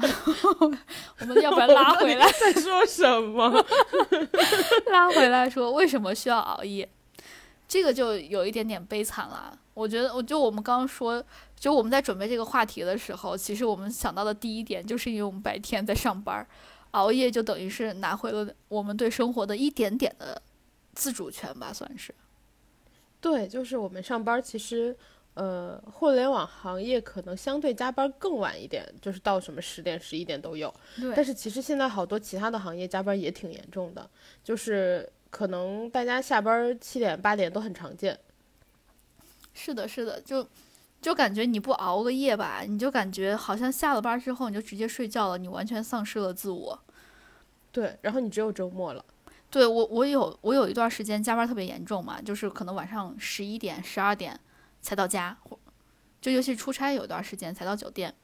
[1.20, 3.64] 我们要不然拉回来在说什么？
[4.90, 6.88] 拉回来说，为什么需要熬夜？
[7.74, 9.58] 这个就有一点点悲惨了。
[9.74, 11.20] 我觉得，我就我们刚刚说，
[11.58, 16.46] 就我们在准备这个话题的时候，其实我们想到的第一点，就是因为我们白天在上班，
[16.92, 20.40] 熬夜就等于是拿回了我们对生活的一点点的。
[20.92, 22.14] 自主权吧，算是。
[23.20, 24.96] 对，就是我们上班，其实，
[25.34, 30.72] 呃，互联网行业可能相对加班更晚一点，就是到什么十点、十一点都有。
[31.00, 31.12] 对。
[31.16, 34.08] 但是其实现在好多其他的行业加班也挺严重的，
[34.44, 38.16] 就是可能大家下班七点、八点都很常见。
[39.52, 40.48] 是的，是的，就
[41.02, 46.78] 就感觉你不熬个夜吧，你就感觉好像下了班之后你就直接睡觉了，你完全丧失了自我。
[47.72, 49.04] 对，然后你只有周末了。
[49.50, 54.38] 对我，我有我有一段时间加班特别严重嘛，就是可能晚上十一点、十二点
[54.80, 55.36] 才到家，
[56.20, 58.14] 就尤其出差有一段时间才到酒店。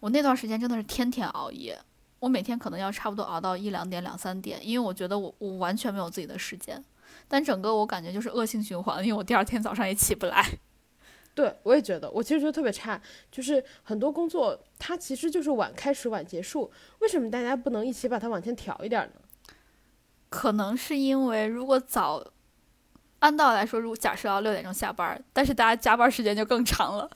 [0.00, 1.78] 我那段时间真的是天天熬夜，
[2.20, 6.82] 我每天可能要差不多熬到一两点、两三点，因为我觉得我我完全没有自己的时间。
[7.26, 10.46] 但整个我感觉就是恶性循环，因为我第二天早上也起不来。
[11.34, 19.20] 对，我也觉得，我其实觉得特别差，就是很多工作它其实就是晚开始晚结束，为什么大家不能一起把它往前调一点呢？
[20.28, 22.24] 可能是因为如果早
[23.20, 27.10] 按道理来说，如果假设要六点钟下班，但是大家加班时间就更长了。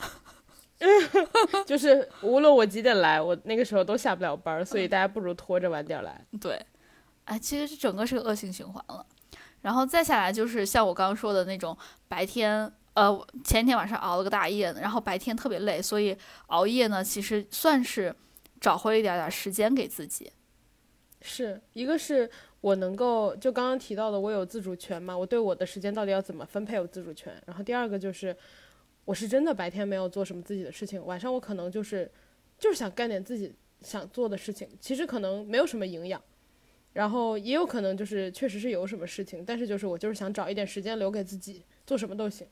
[1.67, 6.25] 就是无论我几点来，我那个时候都下不了班，所以大家不如拖着晚点来。
[6.41, 6.61] 对，
[7.25, 9.05] 哎，其实这整个是个恶性循环了。
[9.63, 16.17] 然后再下来就是像我刚刚说的那种白天，呃，前天晚上熬了个大夜，然后白天特别累，所以
[16.49, 18.15] 熬夜呢，其实算是
[18.61, 20.31] 找回一点点时间给自己。
[21.23, 27.33] 是一个是我能够就刚刚提到的，我有自主权嘛，我对我的时间到底要怎么分配有自主权。
[27.47, 28.37] 然后第二个就是，
[29.05, 32.11] 我是真的白天没有做什么自己的事情，晚上我可能就是
[32.59, 36.23] 就是想干点自己想做的事情，其实可能没有什么营养。
[36.95, 42.47] 然后也有可能就是确实是有什么事情，但是就是我就是想找一点时间留给自己，做什么都行。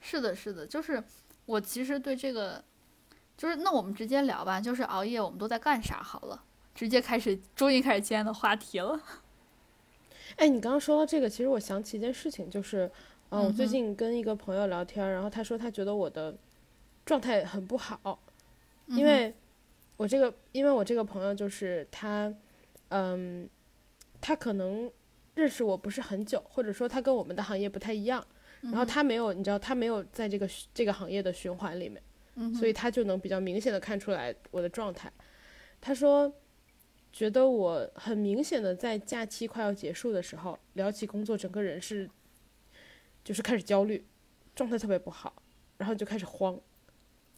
[0.00, 1.04] 是的，是的，就是
[1.44, 2.64] 我其实对这个，
[3.36, 6.42] 就是那我们直接聊吧，就是熬夜我们都在干啥好了，
[6.74, 8.98] 直接开始，终于开始今天的话题了。
[10.36, 12.90] 哎，你刚刚说到这个，其实我想起一件事情，就是，
[13.30, 16.36] 嗯，我最近跟一个朋友聊天，然后他说他觉得我的
[17.04, 18.20] 状态很不好，
[18.86, 19.34] 因为
[19.96, 22.34] 我这个，因为我这个朋友就是他。
[22.90, 23.46] 嗯，
[24.18, 24.90] 他可能
[25.34, 28.26] 认识我不是很久，或者说他跟我们的行业不太一样，
[28.62, 32.02] 然后他没有，你知道，他没有在这个这个行业的循环里面，
[32.54, 35.12] 所以他就能比较明显的看出来我的状态。
[35.82, 36.32] 他说，
[37.12, 42.08] 觉得我很明显的在假期快要结束的时候聊起工作，整个人是
[43.28, 44.06] 就是开始焦虑，
[44.54, 45.42] 状态特别不好，
[45.76, 46.58] 然后就开始慌。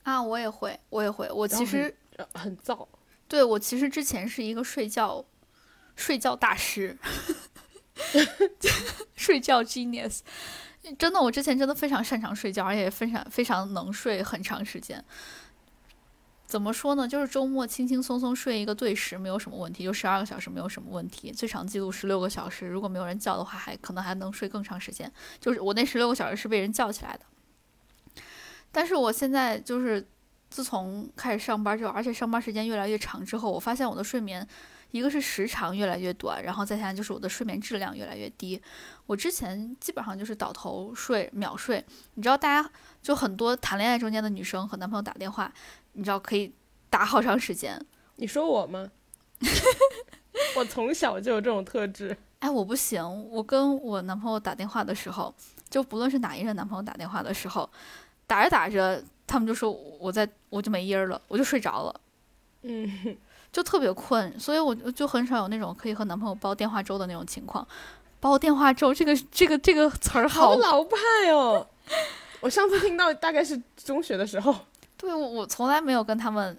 [0.04, 1.92] 啊，我也会，我也会，我其实
[2.32, 2.86] 很燥。
[3.26, 5.24] 对我其实之前是一个睡觉。
[5.96, 6.96] 睡觉大师，
[9.16, 10.20] 睡觉 genius，
[10.96, 15.04] 真的，我之前真的非常擅长睡觉，而且非常非常能睡很长时间。
[16.50, 17.06] 怎么说呢？
[17.06, 21.30] 就是周末轻轻松松睡一个对时没有什么问题，就十二个小时没有什么问题。
[21.30, 25.10] 最长记录十六个小时，如果没有人叫的话，还可能还能睡更长时间。
[25.38, 27.20] 就是我那十六个小时是被人叫起来的。
[28.72, 30.04] 但是我现在就是
[30.48, 34.44] 自从开始上班之后，而且上班时间越来越长之后，我发现我的睡眠。
[34.92, 38.60] 一个是时长越来越短，然后再下来就是我的睡眠质量越来越低。
[39.06, 41.84] 我之前基本上就是倒头睡、秒睡。
[42.14, 42.68] 你知道，大家
[43.00, 45.52] 就很多谈恋爱中间的女生和男朋友打电话，
[45.92, 46.52] 你知道可以
[46.88, 47.80] 打好长时间。
[48.16, 48.90] 你说我吗？
[50.56, 52.16] 我从小就有这种特质。
[52.40, 53.02] 哎，我不行。
[53.30, 55.34] 我跟我男朋友打电话的时候，
[55.68, 57.68] 就不论是哪一任男朋友打电话的时候，
[58.26, 62.00] 打着打着，他们就说我在我就没音儿了，我就睡着了。
[62.62, 63.16] 嗯。
[63.52, 67.66] 就特别困，所以我就很少有那种可以和男朋友煲电话粥的那种情况。
[68.20, 70.96] 煲电话粥这个这个这个词儿好老派
[71.32, 71.66] 哦！
[72.40, 74.54] 我上次听到大概是中学的时候。
[75.00, 76.56] 对，我我从来没有跟他们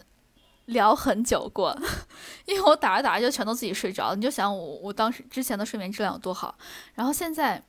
[0.65, 1.77] 聊很久过，
[2.45, 4.15] 因为我打着打着就全都自己睡着了。
[4.15, 6.58] 你就想我我当时之前的睡眠质量有多好，
[6.95, 7.63] 然后现在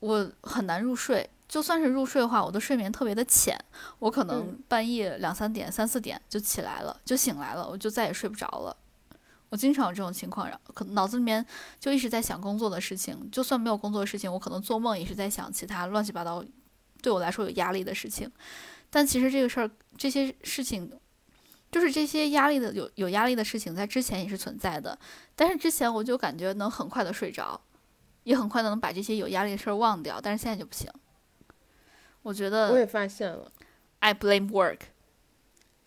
[0.00, 1.30] 我很难入睡。
[1.48, 3.54] 就算是入睡的话，我的睡眠特别的浅，
[3.98, 8.74] 我可能半夜两三点、三四点就起来了，就醒来了，我就再也睡不着了。
[9.50, 11.44] 我经常有这种情况，然后可能脑子里面
[11.78, 16.42] 就一直在想工作的事情，就算没有工作的事情，我可能做梦也是在想其他乱七八糟
[17.02, 18.32] 对我来说有压力的事情。
[18.94, 20.92] 但其实这个事儿，这些事情，
[21.70, 24.98] 就是这些压力的有有压力的事情，在之前也是存在的，
[25.34, 27.58] 但是之前我就感觉能很快的睡着，
[28.24, 30.90] 也很快的能把这些有压力的事儿忘掉，但是现在就不行。
[32.20, 33.50] 我觉得我也发现了
[34.00, 34.80] ，I blame work。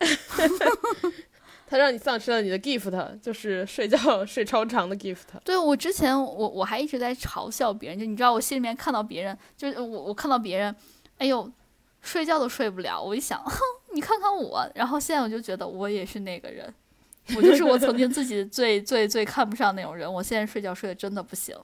[1.68, 5.22] 他让你丧失了你的 gift，就是睡觉睡超长的 gift。
[5.44, 10.74] 对我之前我我还一直在嘲笑别人，就你知道我心里面看到别人，就是我我看到别人，
[11.18, 11.50] 哎呦，
[12.06, 13.58] 睡觉都睡不了，我一想，哼，
[13.92, 16.72] 你看看我，然后现在我就觉得我也是那个人，
[17.36, 21.54] 我就是我曾经自己最 最最看不上那种人，我现在睡觉睡得真的不行。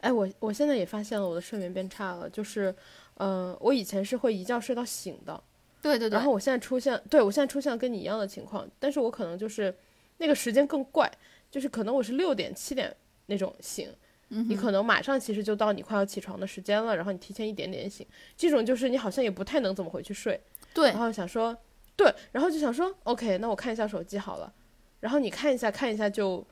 [0.00, 2.74] 哎，我我现在也发现了我的睡眠变差了，就是。
[3.22, 5.44] 嗯，我以前是会一觉睡到醒的，
[5.82, 6.16] 对对对。
[6.16, 9.76] 然后我现在出现，对我现在出现跟你一样的情况，但是我可能就是
[10.16, 11.12] 那个时间更怪，
[11.50, 13.94] 就是可能我是六点七点那种醒，
[14.30, 20.40] 你可能马上其实就到你快要起床的时间了，然后你提前一点点醒，这种就是你好像也不太能怎么回去睡，
[20.72, 20.90] 对。
[20.90, 21.56] 然后想说，
[21.96, 24.52] 对，然后就想说，OK，那我看一下手机好了，
[25.00, 26.46] 然后你看一下看一下就，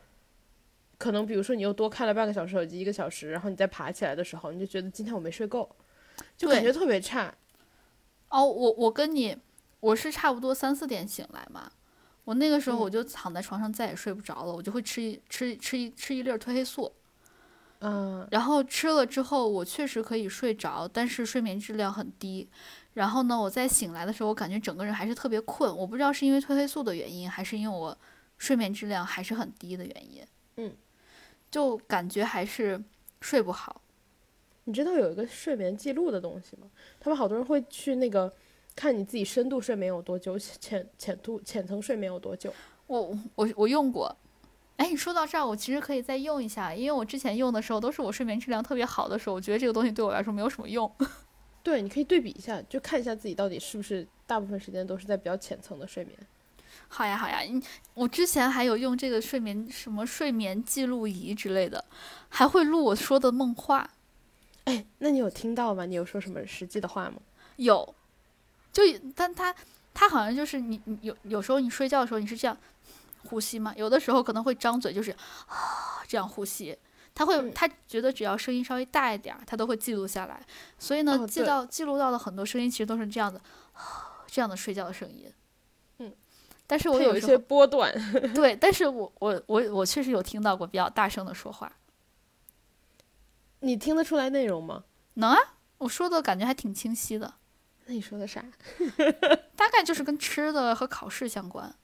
[0.99, 5.69] 可能比如说你又多看了半个小时手机一个小时，然后你再爬起来的时候，你就觉得今天我没睡够。
[6.37, 7.33] 就感觉特别差，
[8.29, 9.37] 哦，我我跟你，
[9.79, 11.71] 我是差不多三四点醒来嘛，
[12.25, 16.93] 我那个时候我就躺在床上再也睡不着了，我就会吃一吃吃一吃一粒褪黑素，
[17.81, 22.49] 嗯，然后吃了之后我确实可以睡着，但是睡眠质量很低，
[22.95, 27.97] 然后呢，我在醒来的时候，我感觉整个人还是特别困，我不知道是因为褪黑素的原因，还是因为我
[28.37, 30.27] 睡眠质量还是很低的原因，
[30.57, 30.77] 嗯，
[31.53, 32.83] 就感觉还是
[33.21, 33.81] 睡不好。
[34.65, 36.69] 你知道有一个睡眠记录的东西吗？
[36.99, 38.33] 他们好多人会去那个
[38.75, 42.53] 看你自己深度睡眠有多久，浅浅度浅层睡眠有多久。
[42.89, 44.15] 我我我用过。
[44.79, 50.91] 哎，你说到这儿，我其实可以再用一下，因为我之前用的时候都是我睡眠质量特别好的时候，我觉得这个东西对我来说没有什么用。
[51.65, 56.17] 对，你可以对比一下，就看一下自己到底是不是大部分时间都是在比较浅层的睡眠。
[56.87, 57.61] 好呀，好呀，你
[57.95, 61.85] 我之前还有用这个睡眠什么睡眠记录仪之类的，
[62.29, 63.91] 还会录我说的梦话。
[64.65, 65.85] 哎，那你有听到吗？
[65.87, 67.17] 你有说什么实际的话吗？
[67.57, 67.95] 有，
[68.73, 68.83] 就
[69.17, 69.53] 但他
[69.93, 72.57] 他好像就是你你有有时候你睡觉的时候你是这样。
[73.25, 75.11] 呼吸嘛，有的时候可能会张嘴，就是
[75.47, 76.79] 啊这样呼吸。
[77.15, 80.41] 他会，他觉得只要声音稍微大一点，他都会记录下来。
[80.79, 83.41] 所以呢，记到记录到的很多声音，其实都是这样的，
[84.29, 85.29] 这样的睡觉的声音。
[85.99, 86.15] 嗯，
[86.67, 87.93] 但是我有一些波段。
[88.35, 91.73] 对，但是我我我我确实有听到过比较大声的说话。
[93.61, 94.85] 你听得出来内容吗？
[95.15, 95.39] 能啊，
[95.79, 97.35] 我说的感觉还挺清晰的。
[97.87, 98.45] 那你说的啥？
[99.57, 101.75] 大概就是跟吃的和考试相关。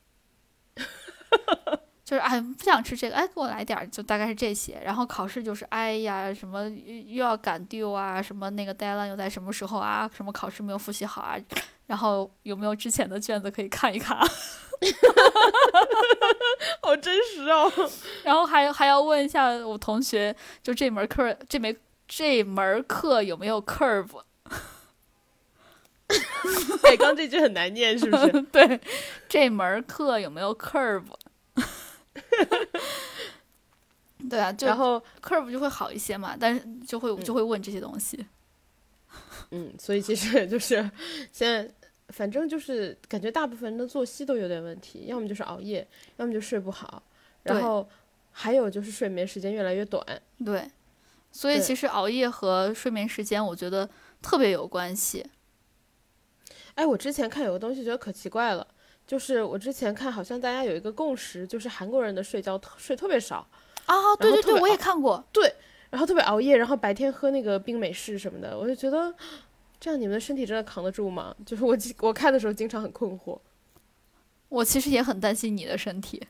[2.05, 4.79] 就是哎，不想吃这个，哎，给我来点儿，就大概是这些。
[4.85, 10.11] 然后考试就是哎呀，什么又要赶 due 啊，什么那个 deadline 又在什么时候啊？
[10.15, 11.37] 什么考试没有复习好啊？
[11.87, 14.19] 然后有没有之前的卷子可以看一看？
[16.83, 17.73] 好真实哦。
[18.23, 21.75] 然后还还要问一下我同学，就这门课，这门
[22.07, 24.21] 这门课有没有 curve？
[26.83, 28.43] 哎，刚这句很难念，是不是？
[28.53, 28.79] 对，
[29.27, 31.05] 这门课有没有 curve？
[34.31, 38.27] 对啊，然后 curve 就会好一些嘛，但是就会就会问这些东西。
[39.51, 40.77] 嗯，所以其实就是
[41.31, 41.71] 现在，
[42.09, 45.87] 反正就是感觉大部分人的作息都有点问题，要么就是熬夜，
[46.17, 47.03] 要么就睡不好，
[47.43, 47.87] 然后
[48.33, 50.05] 还有就是睡眠时间越来越短。
[50.45, 50.71] 对，
[51.31, 53.89] 所以其实熬夜和睡眠时间，我觉得
[54.23, 55.27] 特别有关系。
[56.75, 58.67] 哎，我之前看有个东西，觉得可奇怪了。
[59.07, 63.47] 就是我之前看，好像大家有一个共识，就是韩国人的睡觉睡特别少
[63.87, 64.17] 啊。
[64.17, 65.23] 对对对，我也看过。
[65.33, 65.55] 对，
[65.91, 69.15] 然后特别熬夜，然后白天喝那个冰美式什么的，我就觉得
[69.79, 71.35] 这样你们的身体真的扛得住吗？
[71.45, 73.39] 就是我我看的时候经常很困惑。
[74.49, 76.23] 我其实也很担心你的身体，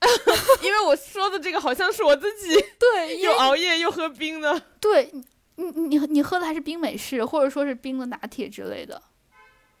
[0.62, 2.54] 因为我说的这个好像是我自己。
[2.80, 4.60] 对， 又熬夜又喝冰的。
[4.80, 5.12] 对，
[5.56, 9.02] 你你你喝的还是冰美式，或者说是冰的拿铁之类的。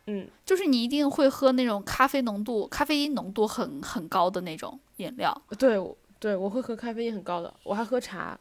[0.06, 5.42] 嗯，就是你一定会喝那种咖啡浓度、咖啡因浓度很很高的那种饮料。
[5.58, 5.76] 对，
[6.18, 8.38] 对我会喝咖啡因很高的，我还喝茶，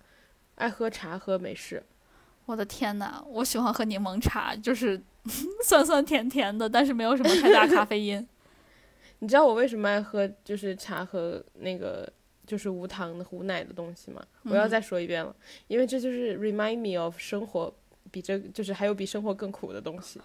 [0.55, 1.83] 爱喝茶喝美式。
[2.45, 5.01] 我的天呐，我喜欢喝柠檬茶，就是
[5.65, 8.27] 酸酸甜甜的，但是没有什么太大咖啡因。
[9.19, 12.07] 你知道我为什么爱喝就是茶和那个
[12.45, 14.21] 就是无糖的无奶的东西吗？
[14.43, 15.35] 我要再说一遍了，
[15.67, 17.73] 因为这就是 remind me of 生活。
[18.15, 20.21] 比这就是还有比生活更苦的东西。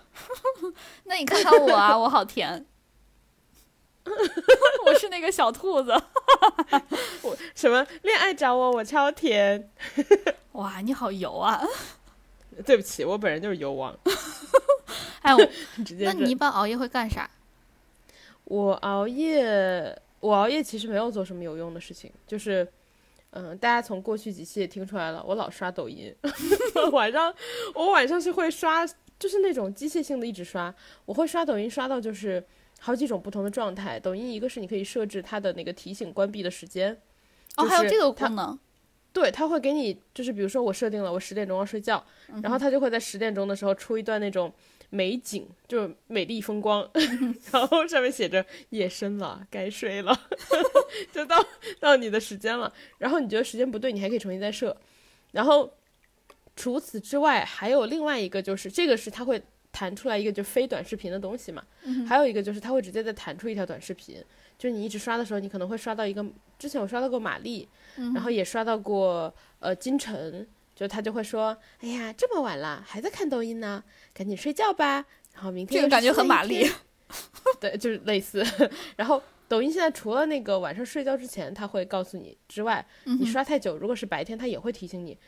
[1.02, 2.64] 那你看看我啊，我好甜。
[4.86, 5.90] 我是那个小兔子。
[7.22, 9.68] 我什么恋爱找我，我超甜。
[10.52, 11.60] 哇，你好油啊！
[12.64, 13.92] 对不起，我本人就是油王。
[15.22, 15.50] 哎，我
[15.98, 17.28] 那你一般熬夜会干啥？
[18.44, 22.72] 我熬夜，我熬夜其实没有做什么有用的事情，就是。
[23.32, 26.14] 嗯，大家从过去几期也听出来了，我老刷抖音，
[26.92, 27.32] 晚上
[27.74, 28.84] 我晚上是会刷，
[29.18, 30.74] 就是那种机械性的一直刷，
[31.04, 32.44] 我会刷抖音刷到就是
[32.80, 34.00] 好几种不同的状态。
[34.00, 37.00] 抖音一个是你可以设置它的那个提醒关闭的时间，
[37.56, 38.58] 哦，还有这个功能，
[39.12, 42.04] 对，它会给你就是比如说我设定了我十点钟要睡觉，
[42.42, 44.52] 然后它就会在十点钟的时候出一段那种。
[44.90, 46.88] 美景就是美丽风光，
[47.52, 50.12] 然后上面写着夜深了，该睡了，
[51.12, 51.36] 就到
[51.78, 52.72] 到你的时间了。
[52.98, 54.76] 然后你觉得时间不对，你还可以重新再设。
[55.32, 55.72] 然后
[56.56, 61.64] 除此之外，还有另外一个，就是这个是它会弹出来一个就非短视频的东西嘛。
[62.08, 64.16] 还有一个就是它会直接再弹出一条短视频，
[64.58, 66.24] 就是你一直刷的时候，你可能会刷到一个，
[66.58, 70.46] 之前我刷到过玛丽，然后也刷到过呃金晨。
[70.80, 75.04] 就他就会说：“哎呀，这么晚了还在看抖音呢，赶紧睡觉吧。”
[75.34, 76.66] 然后明天这个感觉很玛丽，
[77.60, 78.42] 对，就是类似。
[78.96, 85.18] 然后抖音现在除了那个晚上睡觉之前他会告诉你之外，你刷太久，如果是白天他也会提醒你，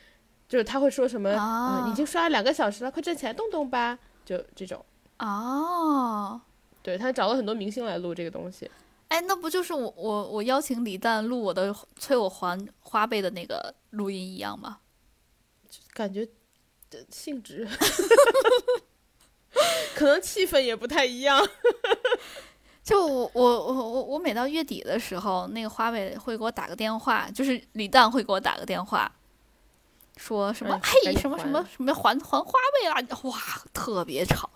[0.49, 4.83] 就是他会说什么：“啊，已经刷了两个小时了，快站起来动动吧。”就这种。
[5.19, 6.41] 哦，
[6.81, 8.67] 对他找了很多明星来录这个东西。
[9.09, 14.79] 哎，那不就是我我我邀请李诞录我的催我还花呗的那个录音一样吗？
[15.93, 16.25] 感觉
[16.89, 17.67] 的性质，
[19.95, 21.47] 可能气氛也不太一样。
[22.83, 29.09] 就我我我我我每到月底的时候，那个花呗会给我打个电话，就是李诞会给我打个电话，
[30.17, 33.39] 说什么嘿什么什么什么还还花呗啦，哇，
[33.73, 34.49] 特别吵。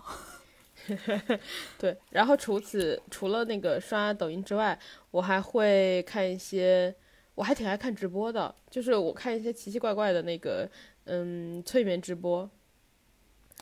[1.78, 4.78] 对，然后除此除了那个刷抖音之外，
[5.12, 6.94] 我还会看一些，
[7.36, 10.70] 我还挺爱看直播的，就是我看一些奇奇怪怪的那个，
[11.08, 12.50] 嗯，催眠直播。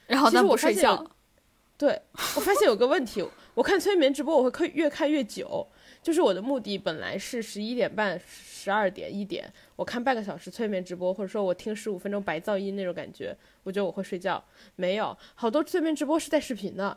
[0.07, 1.11] 然后但不其实我睡觉，
[1.77, 2.01] 对
[2.35, 5.67] 我发现有个问题，我看催眠直播我会看越看越久，
[6.03, 14.43] 就是我的目的本来是十一点半、十二点、一点，我看半个小时催眠直播，或者说我听十五分钟白噪音那种感觉，我觉得我会睡觉。
[14.75, 16.95] 没有，好多催眠直播是带视频的，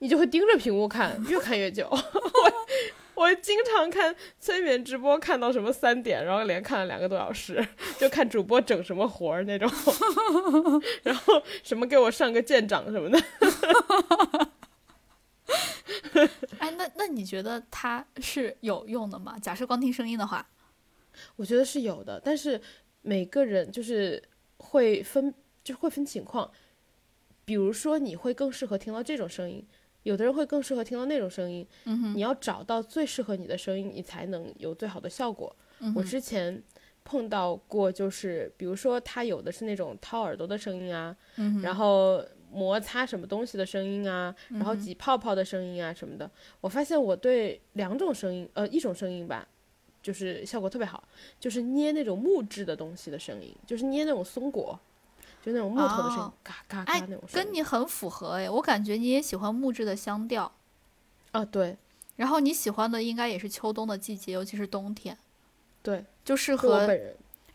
[0.00, 1.88] 你就会盯着屏幕看，越看越久。
[1.88, 1.98] 我
[3.18, 7.66] 我经常看催眠直播，看到什么三点，然后连看了两个多小时，
[7.98, 9.68] 就看主播整什么活儿那种，
[11.02, 13.18] 然后什么给我上个舰长什么的。
[16.60, 19.36] 哎，那那你觉得它是有用的吗？
[19.40, 20.48] 假设光听声音的话，
[21.34, 22.60] 我觉得是有的，但是
[23.02, 24.22] 每个人就是
[24.58, 26.48] 会分，就是会分情况。
[27.44, 29.66] 比如说，你会更适合听到这种声音，
[30.08, 31.66] 有的人会更适合听到那种声音。
[31.84, 35.54] 嗯，你要找到最适合你的声音，你才能有最好的效果。
[35.94, 36.62] 我之前
[37.04, 46.30] 碰到过，就是比如说，它有的是那种掏耳朵的声音啊，嗯，然后摩擦什么东西的声音啊，然后挤泡泡的声音啊什么的。
[46.62, 49.46] 我发现我对两种声音，呃，一种声音吧，
[50.02, 51.06] 就是效果特别好，
[51.38, 54.80] 就是捏那种木质的东西的声音，就是捏那种松果，
[55.42, 57.46] 就那种木头的声音，哦嘎嘎哎嘎那种声音。
[57.46, 60.50] 跟你很符合哎，我感觉你也喜欢木质的香调，
[61.32, 61.76] 啊，对
[62.16, 65.16] 然后你喜欢的应该也是秋冬的季节，尤其是冬天，
[65.82, 66.88] 对，就适合。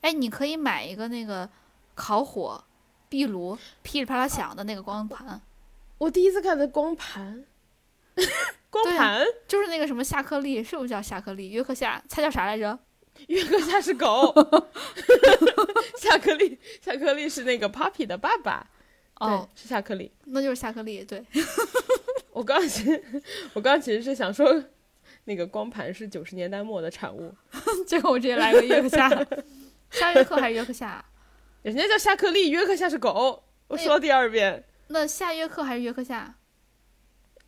[0.01, 1.49] 哎，你可以买一个那个
[1.95, 2.63] 烤火
[3.09, 5.41] 壁炉噼里啪啦响的那个光盘，
[5.97, 7.45] 我第一次看的光盘，
[8.69, 11.49] 光盘，就是那个什么夏克利，是不是叫夏克利？
[11.49, 12.77] 约克夏，它叫啥来着？
[13.27, 14.33] 约克夏是狗，
[15.97, 18.67] 夏克利，夏克利是那个 Papi 的爸爸，
[19.19, 20.11] 哦，是夏克利。
[20.25, 21.23] 那就是夏克利，对。
[22.33, 23.03] 我刚其实，
[23.53, 24.63] 我刚其实是想说，
[25.25, 27.33] 那个光盘是九十年代末的产物，
[27.85, 29.09] 结果我直接来个约克夏，
[29.91, 31.03] 夏约克还是约克夏？
[31.61, 33.43] 人家叫夏克利，约克夏是狗。
[33.67, 36.35] 我说第二遍，那夏约克还是约克夏？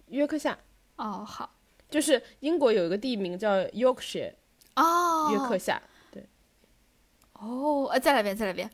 [0.08, 0.58] 约克夏
[0.98, 1.56] 哦，好，
[1.90, 4.34] 就是英国有一个地名叫 Yorkshire，
[4.76, 6.26] 哦，约克夏对。
[7.34, 8.70] 哦，呃，再来一遍，再来一遍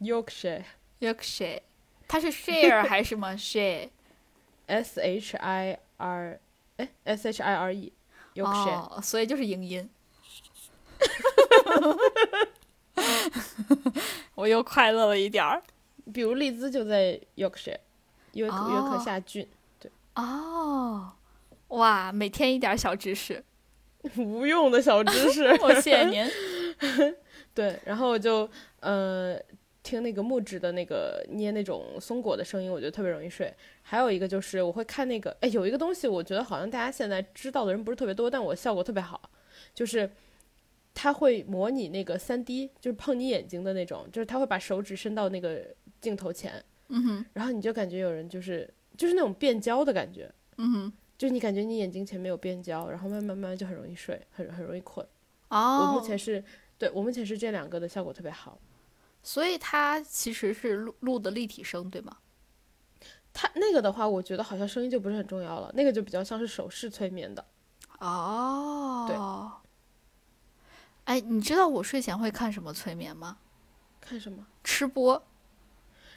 [0.00, 0.62] ，Yorkshire。
[1.00, 1.60] ，Yorkshire，
[2.06, 6.40] 它是 share 还是什么 share？S H I R，
[6.76, 9.88] 哎，S H I R E，Yorkshire，、哦，所以就是英音。
[14.34, 15.60] 我又快乐了一点儿。
[16.12, 17.78] 比如利兹就在 Yorkshire，
[18.32, 19.90] 约克、约克哦夏郡，对。
[20.16, 21.12] 哦，
[21.68, 23.42] 哇，每天一点儿小知识，
[24.18, 25.44] 无用的小知识。
[25.62, 26.24] 我谢谢您。
[27.54, 28.48] 对，然后我就
[28.80, 29.38] 呃
[29.82, 33.52] 听那个木质的那个捏那种松果的声音，我觉得特别容易睡。
[33.82, 39.30] 还有一个就是我会看那个，哎，有一个东西，我觉得好像大家现在知道的人不是特别多，但我效果特别好，
[39.74, 40.08] 就是
[40.94, 45.62] 它会模拟那个三 D，就是碰你眼睛的那种，就是它会把手指伸到那个
[46.00, 50.30] 镜头前，嗯哼，然后你就感觉有人就是就是那种变焦的感觉。
[50.58, 50.92] 嗯哼，
[51.22, 55.06] 就是你感觉你眼睛前面有变焦，然后慢慢慢慢就很容易睡，很很容易困。
[55.50, 56.44] 哦，我目前是
[56.76, 58.58] 对我目前是这两个的效果特别好。
[59.22, 62.16] 所以它其实是录录的立体声，对吗？
[63.32, 67.46] 它那个的话，我觉得好像声音就不是很重要了，那个就比较像是手势催眠的。
[68.00, 69.16] 哦，对。
[71.04, 73.38] 哎，你知道我睡前会看什么催眠吗？
[74.00, 74.44] 看什么？
[74.64, 75.22] 吃播。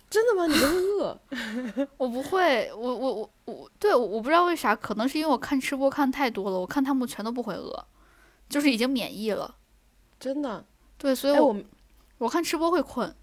[0.09, 0.45] 真的吗？
[0.47, 1.19] 你不会饿？
[1.97, 7.85] 我不会，我我我我，对，我我不知道为啥，可能是因为我看吃播看太多了，我看他们全都不会饿，
[8.47, 9.55] 就是已经免疫了。
[10.19, 10.65] 真的？
[10.97, 11.55] 对，所以哎，我、
[12.19, 13.13] 我看吃播会困，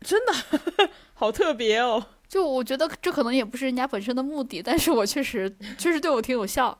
[0.00, 0.32] 真的
[1.14, 2.04] 好特别哦。
[2.26, 6.76] 就我觉得这可能也不是人家本身的目的，但是我确实确实对我挺有效。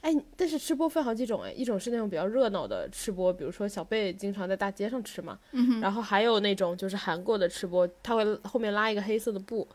[0.00, 9.66] 哎，但是吃播分好几种哎，一种是那种比较热闹的吃播，比如说小贝经常在大街上吃嘛，嗯，然后还有那种就是韩国的吃播，他会后面拉一个黑色的布，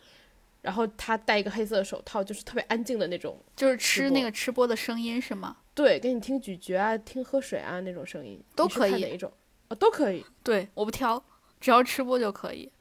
[0.61, 3.37] 然后他戴一个黑色的手套，就是特别安静的那种。
[3.55, 5.57] 就是吃那个吃播的声音是吗？
[5.75, 9.31] 对，给你听咀嚼啊，听喝水啊那种声音，都可以哪一种？
[9.69, 10.23] 哦，都可以。
[10.43, 11.23] 对，我不挑，
[11.59, 12.71] 只要吃播就可以。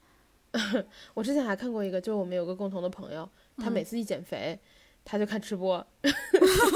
[1.15, 4.59] 我之前还看过一个，就是我们有个共同的朋友，他每嗯次一减肥，
[5.05, 5.87] 他就看吃播，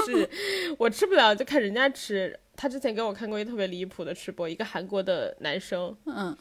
[0.05, 0.29] 是
[0.77, 2.39] 我吃不了就看人家吃。
[2.55, 6.35] 他之前给我看过一个特别离谱的吃播，一个韩国的男生，嗯，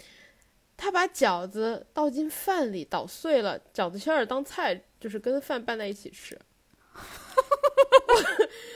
[0.76, 6.38] 他把饺子倒进饭里捣碎了，饺子馅儿当菜，就是跟饭拌在一起吃。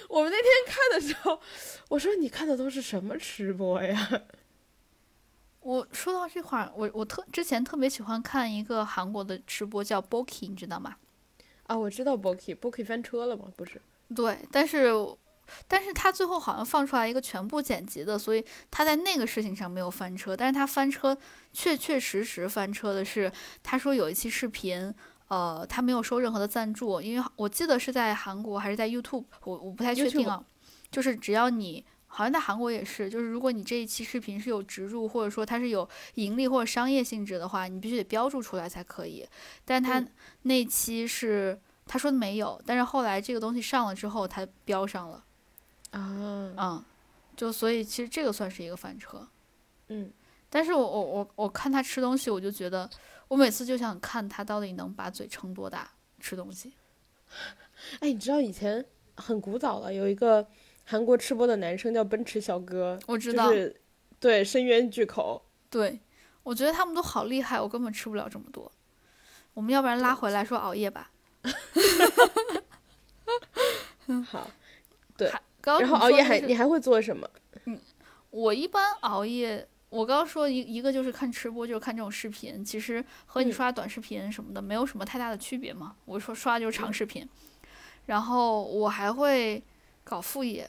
[0.08, 1.40] 我我们那天看的时候，
[1.88, 4.22] 我说你看的都是什么吃播呀？
[5.60, 10.96] 我说到这块儿，我我特之前特别喜欢看一个韩国的吃播叫 Boki，你知道吗？
[11.70, 13.44] 啊，我知道 Boki，Boki 翻车了吗？
[13.56, 13.80] 不是，
[14.12, 14.92] 对，但是
[15.68, 21.16] 但是他最后好像放出来一个全部剪辑的，所以他在那个事情上没有翻车，但是他翻车
[21.52, 23.30] 确确实实翻车的是，
[23.62, 24.92] 他说有一期视频，
[25.28, 30.44] 呃，他没有收任何的赞助，因为我记得是在韩国还是在 YouTube，我我不太确定啊，
[30.90, 31.84] 就是只要你。
[32.12, 39.24] 好像在韩国也是，就是如果你这一期视频是有植入，或者说它是有盈利或者商业性质的话，你必须得标注出来才可以。
[39.64, 40.04] 但他
[40.42, 41.56] 那期是
[41.86, 45.24] 他说没有，但是后来这个东西上了之后，他标上了。
[45.92, 46.84] 啊，嗯，
[47.36, 49.28] 就所以其实这个算是一个翻车。
[49.86, 50.12] 嗯，
[50.48, 52.90] 但是我我我我看他吃东西，我就觉得
[53.28, 55.88] 我每次就想看他到底能把嘴撑多大
[56.18, 56.74] 吃东西。
[58.00, 58.84] 哎，你知道以前
[59.14, 60.44] 很古早了，有一个。
[60.84, 63.50] 韩国吃播的男生叫奔驰小哥，我知道，
[64.18, 66.00] 对，深渊巨口，对，
[66.42, 68.70] 我觉得他们都好厉害，我根本吃不了这么多。
[69.54, 71.10] 我们要不然拉回来说熬夜吧。
[74.26, 74.50] 好，
[75.16, 75.30] 对，
[75.62, 77.28] 然后熬夜还你还会做什么？
[77.64, 77.78] 嗯，
[78.30, 85.94] 我一般熬夜，我刚刚说一一个就是看吃播，就是看这种视频，其实和你刷短视频什么的没有什么太大的区别嘛。
[86.04, 87.28] 我说刷就是长视频，
[88.06, 89.62] 然后我还会
[90.10, 90.68] 搞副业。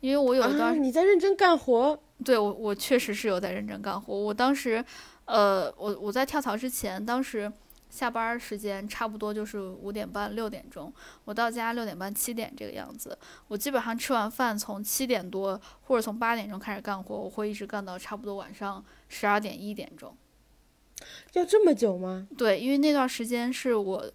[0.00, 4.18] 因为我有一段你在认真干活，对我我确实是有在认真干活。
[4.18, 4.82] 我当时，
[5.26, 7.52] 呃，我我在跳槽之前，当时
[7.90, 10.90] 下班时间差不多就是五点半六点钟，
[11.26, 13.18] 我到家六点半七点这个样子。
[13.48, 20.16] 我基本上吃完饭从七点多或者从八点钟开始干活，我会一直干到差不多晚上十二点一点钟。
[21.34, 22.26] 要这么久吗？
[22.38, 24.10] 对，因为那段时间是我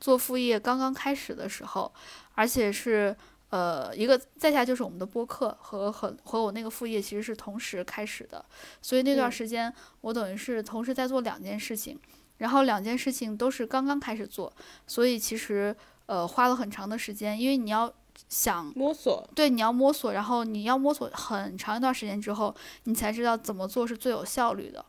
[0.00, 1.92] 做副业刚刚开始的时候，
[2.34, 3.16] 而且是。
[3.50, 8.44] 呃，一个再下就是我们的播客和和和我那个副业其实是同时开始的，
[8.82, 9.72] 所以那段时间
[10.02, 11.98] 我等于是同时在做两件事情，
[12.36, 14.52] 然后两件事情都是刚刚开始做，
[14.86, 15.74] 所以其实
[16.04, 17.90] 呃花了很长的时间，因为你要
[18.28, 24.84] 想摸索，对，你要摸索，然后你要摸索很长一段时间之后，你才知道怎么做是最有效率的。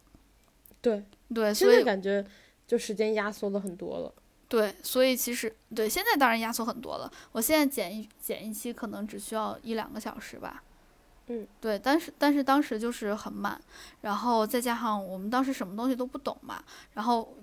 [0.82, 2.26] 对对，所以感觉
[2.68, 4.14] 就时间压缩了很多了。
[4.50, 7.10] 对，所以其实对现在当然压缩很多了。
[7.32, 10.64] 我现在剪一剪一期可能只需要一两个小时吧。
[11.28, 13.62] 嗯，对，但是但是当时就是很慢，
[14.02, 16.64] 然后再加上我们当时什么东西都不懂嘛，
[16.96, 17.38] 然后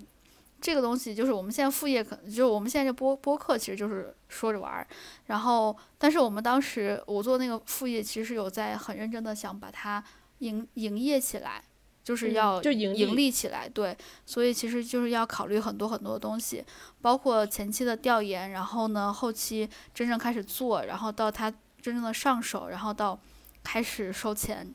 [0.59, 4.85] 这个东西就是我们现在副业可能就是我们现在这播播客其实就是说着玩儿，
[5.27, 10.03] 然后但是我们当时我做那个副业其实有在很认真的想把它
[10.39, 11.63] 营营业起来。
[12.07, 13.93] 就是要就盈利起来，对，
[14.25, 16.63] 所以其实就是要考虑很多很多的东西，
[17.01, 21.51] 包括前期的调研，然后呢，后期真正开始做，然后到他
[21.81, 23.19] 真正的上手，然后到
[23.61, 24.73] 开始收钱，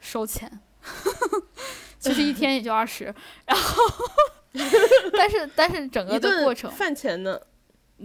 [0.00, 0.50] 收钱，
[2.00, 3.14] 其实一天也就二十，
[3.44, 3.84] 然后，
[5.12, 7.38] 但是但是整个的过程饭钱呢？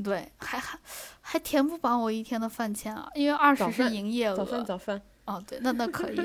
[0.04, 0.78] 对，还还
[1.22, 6.20] 还填不饱我一天的饭钱啊，因为二十是营业额，早饭早饭，哦，对，那那可以，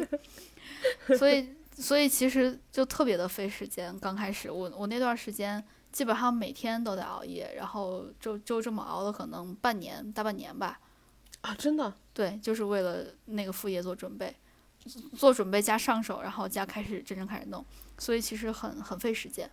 [1.17, 1.49] 所以。
[1.81, 3.99] 所以其实就特别的费时间。
[3.99, 10.79] 刚开始，我我那段时间基本上每天都在熬夜，然后就就这么熬了可能半年大半年吧。
[11.41, 11.93] 啊，真的？
[12.13, 14.37] 对，就是为了那个副业做准备，
[15.17, 17.65] 做准备加上手，然后加开始真正开始弄。
[17.97, 19.51] 所以其实很很费时间。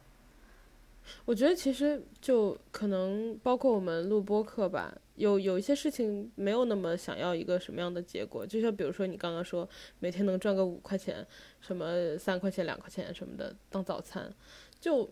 [1.25, 4.95] 我觉得其实就可能包括我们录播课吧。
[5.15, 11.25] 有有一些事情没有那么想要一个什么样的结果，就像比如说你刚刚说每天能赚个五块钱，
[11.59, 14.31] 什么三块钱、两块钱什么的当早餐，
[14.79, 15.09] 就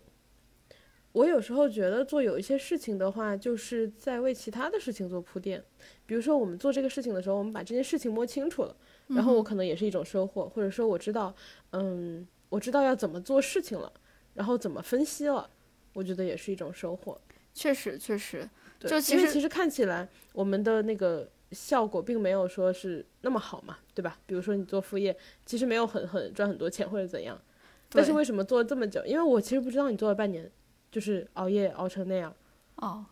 [1.11, 5.63] 我有时候觉得做有一些事情的话，就是在为其他的事情做铺垫。
[6.05, 8.77] 比如说我们做这个事情的时候，我们把这件事情摸清楚了，
[9.07, 11.33] 然后我可能也是一种收获，或者说我知道，
[11.71, 13.91] 嗯，我知道要怎么做事情了，
[14.35, 15.49] 然后怎么分析了，
[15.95, 17.19] 我觉得也是一种收获。
[17.55, 18.47] 确实，确实。
[18.79, 24.19] 就其实其实看起来我们的那个效果并没有说是那么好嘛，对吧？
[24.27, 27.41] 比如说你做副业，其实没有很很赚很多钱或者怎样，
[27.89, 29.03] 但是为什么做了这么久？
[29.05, 30.51] 因为我其实不知道你做了半年，
[30.91, 32.35] 就是熬夜熬成那样。
[32.75, 33.05] 哦，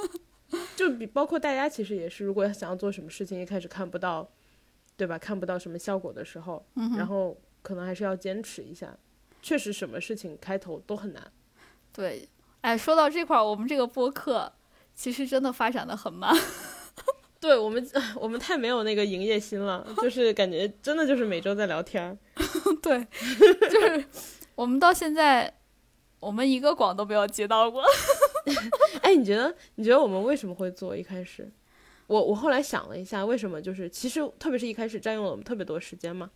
[0.76, 4.30] 就比包括大家其实也是，如果想要做什么事情，一开始看不到，
[4.96, 5.18] 对吧？
[5.18, 6.64] 看不到什么效果的时候，
[6.96, 8.96] 然后可能还是要坚持一下。
[9.42, 11.32] 确实，什么事情开头都很难。
[11.92, 12.28] 对，
[12.62, 14.52] 哎，说到这块儿，我们这个播客。
[14.94, 16.30] 其实真的发展的很慢，
[17.40, 22.16] 对我们， 我们太没有那个营业心了，就是感觉真的就是每周在聊天儿，
[22.82, 23.02] 对，
[23.70, 24.04] 就是
[24.54, 25.52] 我们到现在，
[26.20, 27.82] 我们一个广都没有接到过。
[29.00, 29.52] 哎，你觉得？
[29.76, 30.94] 你觉得我们为什么会做？
[30.94, 31.50] 一开始，
[32.06, 36.30] 我我后来想了一下，为什么就是其实特别是一开始占用了我们特别多时间嘛？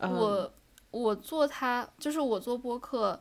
[0.00, 0.52] 我
[0.90, 3.18] 我做它，就是我做播客，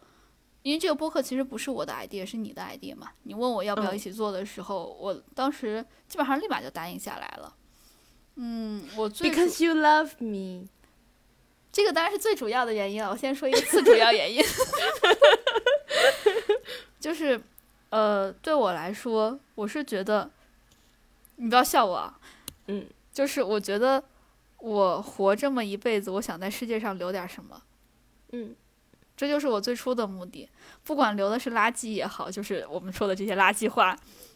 [0.69, 3.09] 因为这个播客其实不是我的 idea，是你的 idea 嘛。
[3.23, 7.55] 你问我要不要嗯一起做的时候，我当时基本上立马就答应下来了。
[8.35, 10.67] 嗯，我 Because you love me。
[11.71, 13.09] 这个当然是最主要的原因了。
[13.09, 14.43] 我先说一个次主要原因，
[16.99, 17.41] 就是
[17.89, 20.29] 呃，对我来说，我是觉得，
[21.37, 22.19] 你不要笑我啊，
[22.67, 24.03] 嗯，就是我觉得
[24.59, 27.63] 我活这么一辈子，我想在世界上留点什么。
[28.31, 28.55] 嗯
[29.19, 30.49] 这就是我最初的目的，
[30.81, 33.93] 不管留的是垃圾也好，就是我们说的这些垃圾话，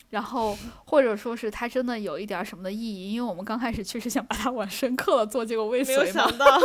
[0.09, 6.05] 然后 或者说是它真的有一点儿什么的意义，因为我们刚开始确实想把它往深刻了做，结果未没有。
[6.05, 6.59] 想到，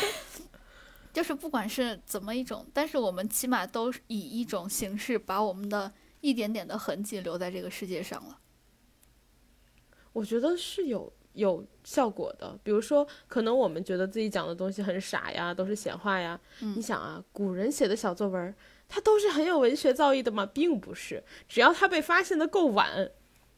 [1.10, 8.40] 就是不管是怎么一种，但是我们起码都是以一种形式把我们的一点点的痕迹留在这个世界上了。
[10.12, 12.58] 我觉得是有有效果的。
[12.62, 16.38] 比如说，可能我们觉得自己讲的东西很傻呀，都是闲话呀。
[16.60, 18.54] 嗯你想啊，古人写的小作文，
[18.88, 20.44] 它都是很有文学造诣的吗？
[20.46, 23.10] 并不是，只要它被发现的够晚。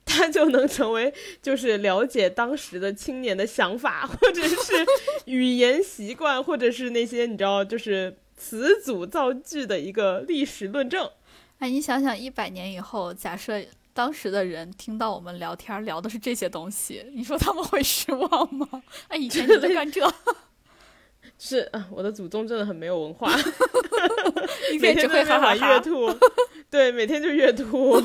[0.07, 4.87] 他就能成为就是了解当时的青年的想法，或者是
[5.25, 11.11] 语言习惯，或者是那些你知道就是词组造句的一个历史论证。
[11.59, 13.59] 哎，你想想，一百年以后，假设
[13.95, 18.83] 当时的人听到我们聊天聊的是这些东西，你说他们会失望吗？
[19.09, 20.13] 哎，以前你在干这，
[21.39, 23.33] 是啊，我的祖宗真的很没有文化，
[24.73, 25.55] 一每天只会哈哈哈。
[25.55, 26.19] 边玩阅兔，
[26.69, 28.01] 对，每天就阅兔。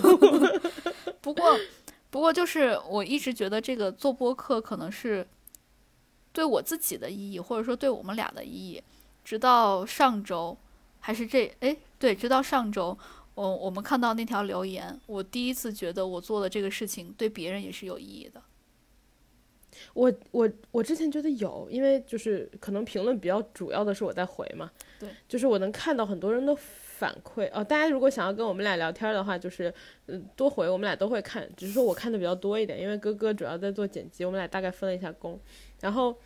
[1.22, 1.60] 不过，
[2.10, 5.28] 不过就是我一直觉得这个做播客可能是
[6.32, 8.82] 对我自己的意义，或者说对我们俩的意义。
[9.26, 10.58] 直到上周，
[11.00, 12.98] 还是这哎对，直到上周，
[13.40, 18.42] 我我们看到那条留言，我第一次觉得我做的这个事情对别人也是有意义的。
[19.94, 24.70] 我我我之前觉得有，因为就是可能评论比较主要的是我在回嘛，
[25.00, 27.64] 对，就是我能看到很多人的反馈哦。
[27.64, 29.74] 大家如果想要跟我们俩聊天的话，就是
[30.08, 35.40] 嗯多回，我们俩都会看，只是说我看的比较多一点，因为哥哥主要在做剪辑，我们俩大概分了一下工。
[35.80, 36.18] 然后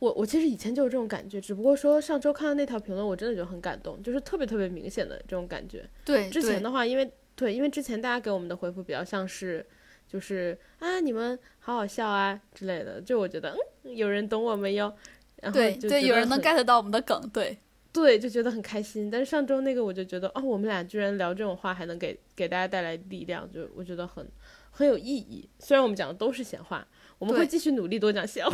[0.00, 5.88] 我我其实以前就有这种感觉，只不过说上周看到那条评论，我真的就很感动，就是特别特别明显的这种感觉。
[6.04, 9.64] 对，之前的话，因为对，因为之前大家给我们的回复比较像是，
[10.08, 14.92] 就是啊，你们好好笑啊之类的，就我觉得嗯，有人懂我们哟，
[15.36, 17.58] 然后对对，有人能 get 到我们的梗，对
[17.92, 19.10] 对，就觉得很开心。
[19.10, 24.26] 但是上周那个我就觉得，哦，我们俩居然聊这种话，还能给给大家带来力量，就我觉得很
[24.70, 25.46] 很有意义。
[25.58, 26.86] 虽然我们讲的都是闲话，
[27.18, 28.52] 我们会继续努力多讲闲话，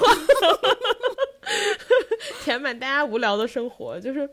[2.45, 3.99] 填满大家无聊的生活。
[4.01, 4.29] 就是，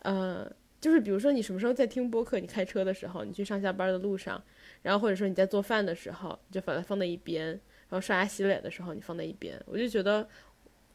[0.00, 0.50] 呃，
[0.80, 4.42] 就是比如说你什么时候在听播客，你开车的时候，你去上下班的路上，
[4.82, 10.28] 然后或者说你在做饭的时候，你就把它放在一边，然后刷牙洗脸的时候你放在一边，我就觉得。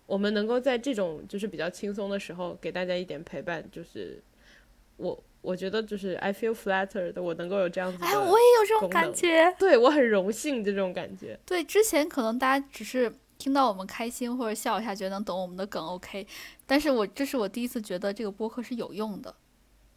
[0.05, 4.19] 我们能够在这种就是比较轻松的时候给大家一点陪伴，就是
[4.97, 9.55] 我我觉得就是 I feel flattered，我能够有这样子的，哎，我也有这种感觉。
[9.59, 11.39] 对我很荣幸这种感觉。
[11.45, 16.27] 对，之前可能大家只是听到我们开心或者笑一下，觉得能懂我们的梗 OK，
[16.67, 19.33] 但是我这是我第一次觉得这个播客是有用的。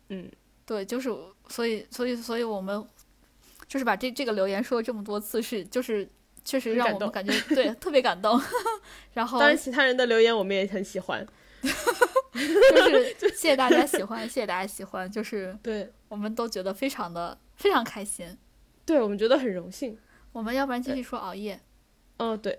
[0.09, 0.30] 嗯，
[0.64, 1.14] 对，就是
[1.49, 2.82] 所以所以所以我们
[3.66, 6.09] 就是把这这个留言说了这么多次，是就是
[6.45, 8.40] 确实让我们感觉对特别感动。
[9.12, 11.26] 然后当然，其他人的留言我们也很喜欢。
[11.62, 18.38] 就是谢谢大家喜欢，谢谢大家喜欢，就是 对，我们都觉得非常的非常开心。
[18.86, 19.99] 对我们觉得很荣幸。
[20.32, 21.61] 我们要不然继续说熬夜。
[22.18, 22.58] 哦，对，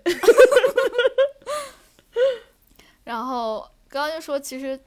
[3.04, 4.78] 然后刚刚就说，其实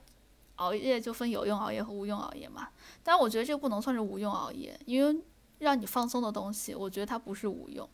[0.55, 2.69] 熬夜就分有用熬夜和无用熬夜嘛。
[3.03, 5.21] 但是我觉得这个不能算是无用熬夜，因为
[5.59, 7.89] 让你放松的东西，我觉得它不是无用。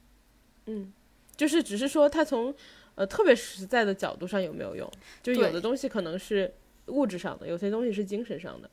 [0.66, 0.92] 嗯，
[1.36, 2.54] 就是只是说它从
[2.96, 6.54] 呃特别实在的角度上有没有用，就有的东西可能是
[6.88, 8.70] 物质上的，有些东西是精神上的。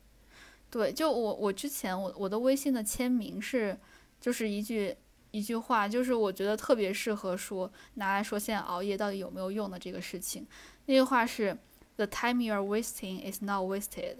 [0.70, 3.76] 对，就我我之前我我的微信的签名是
[4.20, 4.96] 就是一句
[5.30, 10.46] 一句话，就是我觉得特别适合说拿来说现在熬夜到底有没有用的这个事情。
[10.86, 11.56] 那句话是
[11.96, 14.16] “The time you are wasting is not wasted”，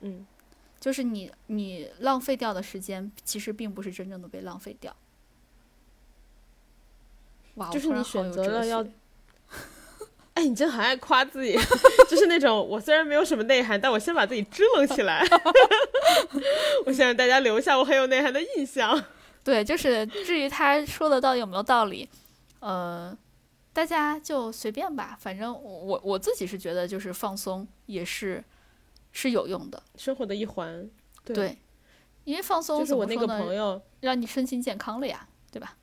[0.00, 0.26] 嗯，
[0.78, 4.94] 就是你你浪费掉的时间其实并不是真正的被浪费掉。
[7.54, 8.84] 哇，就是你选择了要
[10.34, 11.56] 哎，你真很爱夸自己，
[12.10, 15.24] 就是那种我虽然没有什么内涵，但我先把自己支棱起来。
[16.86, 19.04] 我想让大家留下我很有内涵的印象。
[19.44, 22.08] 对，就是至于他说的到底有没有道理，
[22.60, 23.16] 呃，
[23.72, 25.16] 大家就随便吧。
[25.20, 28.42] 反正我我自己是觉得，就是放松也是
[29.12, 29.82] 是有用的。
[29.96, 30.90] 生活的一环。
[31.22, 31.58] 对，对，
[32.24, 35.76] 因为放松就是我那个朋友，让你身心健康了呀，对吧？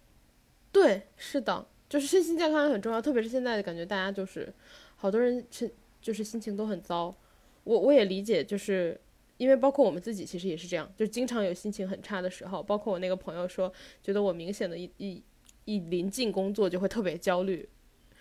[0.71, 4.53] 对，是的，就是身心健康也很重要，特别是现在感觉大家就是
[4.95, 7.15] 好多人身就是心情都很糟。
[7.63, 8.99] 我我也理解，就是
[9.41, 12.61] 因为包括我们自己其实也是这样，就经常有心情很差的时候。
[12.61, 13.73] 包括我那个朋友说，
[14.03, 15.23] 觉得我明显的一一
[15.65, 17.67] 一临近工作就会特别焦虑。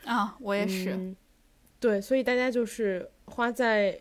[0.06, 0.94] 啊，我也是。
[0.94, 1.14] 嗯
[1.78, 4.00] 对，所以大家就是花在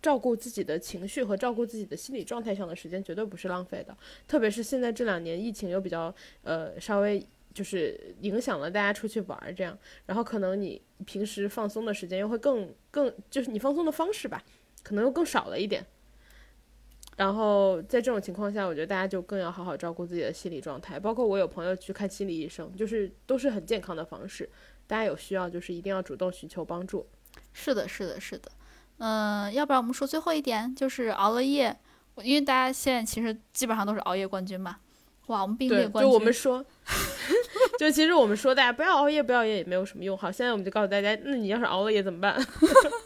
[0.00, 3.94] 照顾自己的情绪和照顾自己的心理状态上的时间，绝对不是浪费的。
[4.26, 7.22] 特别是现在这两年疫情又比较呃稍微
[7.52, 14.42] 就是影响了大家出去玩儿这样，然后可能你平时放松的时间又会更更就是你放松的方式吧，
[14.82, 15.84] 可能又更少了一点。
[17.16, 20.98] 然后在这种情况下，我觉得大家就更要好好照顾自己的心理状态。
[20.98, 24.48] 包括我有朋友去看心理医生，就是都是很健康的方式。
[24.86, 27.06] 大家有需要就是一定要主动寻求帮助。
[27.52, 28.50] 是的，是的，是的。
[28.98, 31.76] 嗯、要不然我们说最后一点，就是熬了夜，
[32.22, 34.76] 因为大家现在其实基本上都是熬夜冠军嘛。
[35.26, 36.64] 哇，我们并列对，冠军，就我们说，
[37.78, 40.16] 就其实我们说大家不要熬夜，不要熬夜也没有什么用。
[40.16, 42.38] 好，现在我们就告诉大家，那你要是熬了夜怎么办？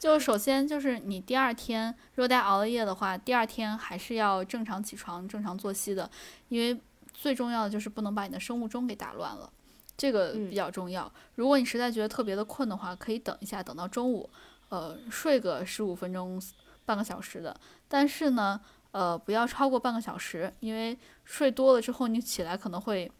[0.00, 6.10] 就首先就是你第二天，如果大家熬了夜的话，第二天还是要正常起床、正常作息的，
[6.48, 6.80] 因为
[7.12, 9.52] 最重要的就是不能把你的生物钟给打乱了，
[9.98, 11.12] 这个嗯比较重要。
[11.34, 14.30] 如果你实在觉得特别的困的话，可以等一下，等到中午，
[14.70, 16.40] 呃，睡个十五分钟、
[16.86, 17.54] 半个小时的。
[17.86, 18.58] 但是呢，
[18.92, 23.12] 呃，不要超过半个小时，因为睡多了之后你起来可能会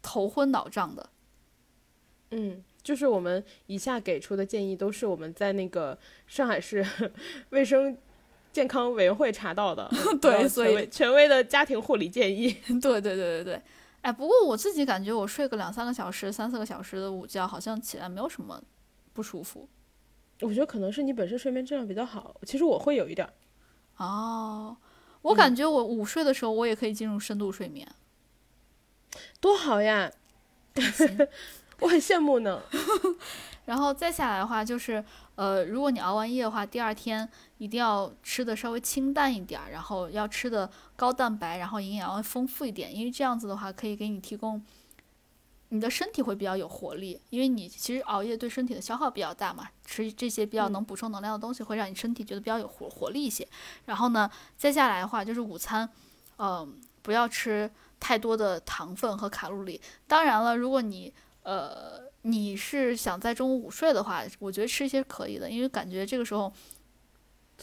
[0.00, 1.10] 头昏脑胀的。
[2.30, 6.84] 嗯，就是我们以下给出的建议都是我们在那个上海市
[7.50, 7.96] 卫生
[8.52, 12.52] 健康委员会查到的， 对所以权威的家庭护理建议。
[12.80, 13.62] 对对对对对，
[14.02, 18.62] 哎，不过我自己感觉我睡个两三个小时、三四个小时的午觉，好像起来没有什么
[19.12, 19.68] 不舒服。
[20.40, 23.32] 我觉得可能是你本身睡眠质量比较好，其实我会有一点儿。
[24.02, 24.76] 哦，
[25.20, 27.86] 我嗯感觉我午睡的时候，我也可以进入深度睡眠。
[29.38, 30.10] 多好呀！
[31.80, 32.62] 我很羡慕呢。
[33.66, 35.04] 然后再下来的话，就是
[35.36, 37.28] 呃，如果你熬完夜的话，第二天
[37.58, 44.60] 一定要吃的稍微清淡一点儿，然后要吃的高蛋白，然后营养要丰富一点，因为这样子的话可以给你提供
[45.68, 53.46] 你的身体会比较有活力，因为你其实熬夜对身体的消耗比较大嘛，吃这些比较嗯能补充能量的东西会让你身体觉得比较有活活力一些。
[53.84, 55.88] 然后呢，再下来的话就是午餐，
[56.38, 57.70] 嗯、不要吃
[58.00, 59.80] 太多的糖分和卡路里。
[60.08, 61.12] 当然了，如果你
[61.50, 66.52] 呃，你是想在中午午睡的话，我觉得吃一些可以的，因为感觉这个时候，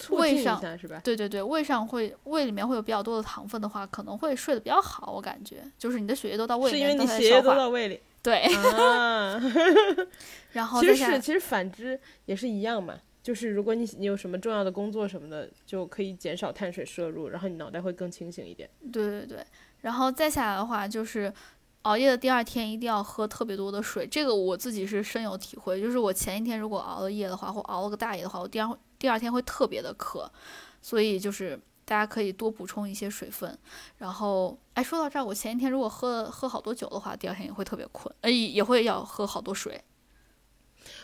[0.10, 1.00] 胃上下是吧？
[1.06, 5.14] 对对对，胃上会胃里面会有比较多的糖分的话，可能会睡得比较好。
[5.14, 7.30] 我感觉就是你的血液都到胃里面，是因为你都在消化。
[7.30, 9.40] 血液都到胃里对，啊。
[10.52, 12.94] 然 后其实是，其实反之也是一样嘛。
[13.24, 18.70] 就是如果你你有什么重要的工作什么的，就可以减少碳水摄入，然后你脑袋会更清醒一点。
[18.92, 19.46] 对对对，
[19.80, 21.32] 然后再下来的话就是。
[21.88, 25.80] 熬夜的第二天一定要喝特别多的水，这个我自己是深有体会。
[25.80, 30.30] 就是我前一天如果熬了夜的话，或熬了个大夜的话，我第二第二天会特别的渴，
[30.82, 33.58] 所以就是大家可以多补充一些水分。
[34.00, 39.82] 然后，哎，说到这儿，我前一天如果喝了喝好多酒的话，第二天也会特别困，哎，也会要喝好多水。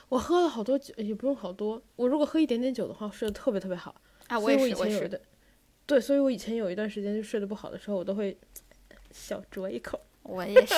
[0.10, 1.82] 我喝了好多酒，也不用好多。
[1.96, 3.96] 我如果喝一点点酒的话，睡得特别特别好。
[4.28, 5.22] 啊，我也是，我也是。
[5.86, 8.38] 对，所以我以前有一段时间就睡得不好的时候，我都会
[9.12, 9.98] 小酌一口。
[10.24, 10.76] 我也是，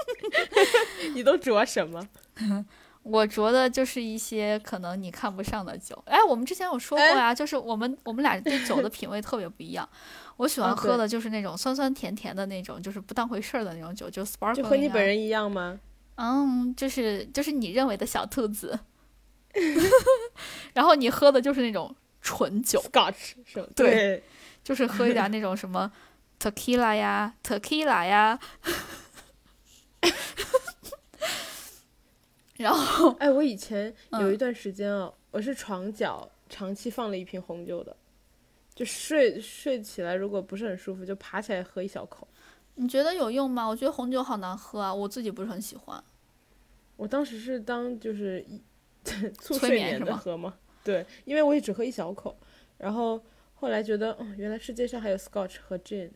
[1.14, 2.06] 你都酌什么？
[3.02, 6.00] 我酌的就是一些可能你看不上的酒。
[6.06, 9.88] 哎，我们之前有说过呀，就是我们我们俩对酒的品味特别不一样。
[10.36, 15.80] 我喜欢喝的就是那种酸酸甜甜的那种，就是不当回事儿的那种酒，就 sparkling 就和你啊本人一样吗？
[16.16, 18.78] 嗯，就是就是你认为的小兔子，
[20.74, 23.68] 然后你喝的就是那种纯酒，Scotch 是吧？
[23.74, 24.22] 对对，
[24.62, 25.90] 就是喝一点那种什么
[26.40, 28.38] tequila 呀、tequila 呀，
[32.56, 37.96] 然后哎，我以前有嗯一段时间啊，我是床脚长期放了一瓶红酒的，
[38.74, 42.26] 就睡睡起来如果不是很舒服，就爬起来喝一小口。
[42.76, 43.66] 你觉得有用吗？
[43.66, 46.02] 我觉得红酒好难喝啊，我自己不是很喜欢。
[46.96, 48.60] 我当时是当就是一
[49.40, 52.36] 促催睡眠的喝嘛，对，因为我也只喝一小口，
[52.76, 53.20] 然后
[53.54, 56.10] 后来觉得，哦，原来世界上还有 Scotch 和 Gin，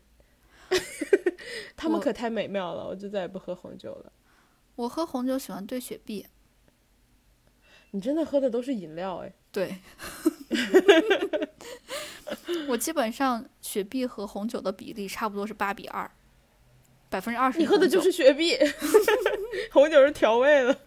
[1.77, 4.13] 他们可太美妙了，我就再也不喝红酒了。
[4.77, 6.27] 我喝红酒喜欢兑雪碧，
[7.91, 9.77] 你真的喝的都是饮料哎，对，
[12.69, 16.11] 我基本上雪碧和红酒的比例差不多是八比二，
[17.11, 17.59] 百分之二十。
[17.59, 18.57] 你喝的就是雪碧，
[19.73, 20.79] 红酒是调味的，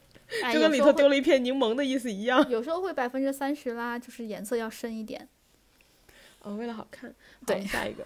[0.41, 2.49] 哎，就跟里头丢了一片柠檬的意思一样。
[2.49, 5.29] 有时候会百分之三十啦，就是颜色要深一点。
[6.45, 7.09] 哦，为了好看。
[7.09, 7.15] 好
[7.47, 8.05] 对下一个。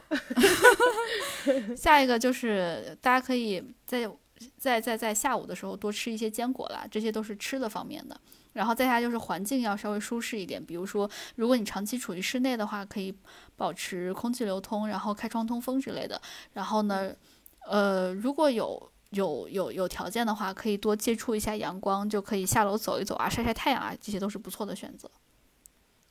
[1.75, 4.09] 下一个就是大家可以在
[4.57, 8.19] 在在在下午的时候多吃一些坚果啦，这些都是吃的方面的。
[8.53, 13.13] 然后再下就是环境要稍微舒适一点，比如说，如果你长期处于室内的话，可以
[13.57, 16.19] 保持空气流通，然后开窗通风之类的。
[16.53, 17.13] 然后呢，
[17.69, 25.09] 呃，如果有有有有条件的话，可以多接触一下阳光，就可以下楼走一走啊，晒晒太阳啊，这些都是不错的选择。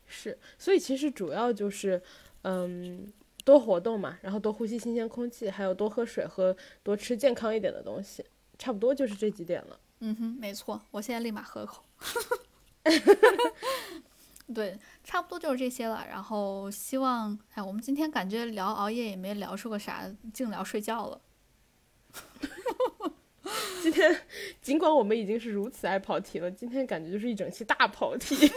[0.09, 2.03] 是，所以其实主要就是，
[2.43, 3.07] 嗯，
[3.45, 8.25] 多活动嘛，然后多呼吸新鲜空气，还有多喝水和多吃健康一点的东西，
[8.59, 9.79] 差不多就是这几点了。
[10.01, 11.85] 嗯哼，没错，我现在立马喝口。
[14.55, 16.07] 对，差不多就是这些了。
[16.09, 21.21] 然后希望，哎，我们今天感觉聊熬夜也没聊出个啥，净聊睡觉了。
[23.83, 24.23] 今天
[24.63, 28.51] 尽管我们已经是如此爱跑题了，今天感觉就是一整期大跑题。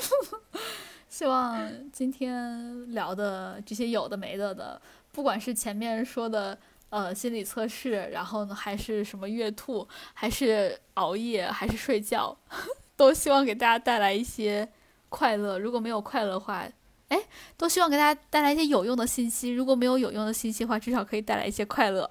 [1.11, 4.81] 希望今天聊的这些有的没的的，
[5.11, 6.57] 不管是前面说的
[6.89, 12.35] 呃心理测试，然后呢还是什么月兔，还是熬夜，还是睡觉，
[12.95, 14.67] 都希望给大家带来一些
[15.09, 15.59] 快乐。
[15.59, 16.65] 如果没有快乐的话，
[17.09, 17.21] 哎，
[17.57, 19.51] 都希望给大家带来一些有用的信息。
[19.51, 22.09] 如果没有有用的信息的话，至少可以带来一些快乐。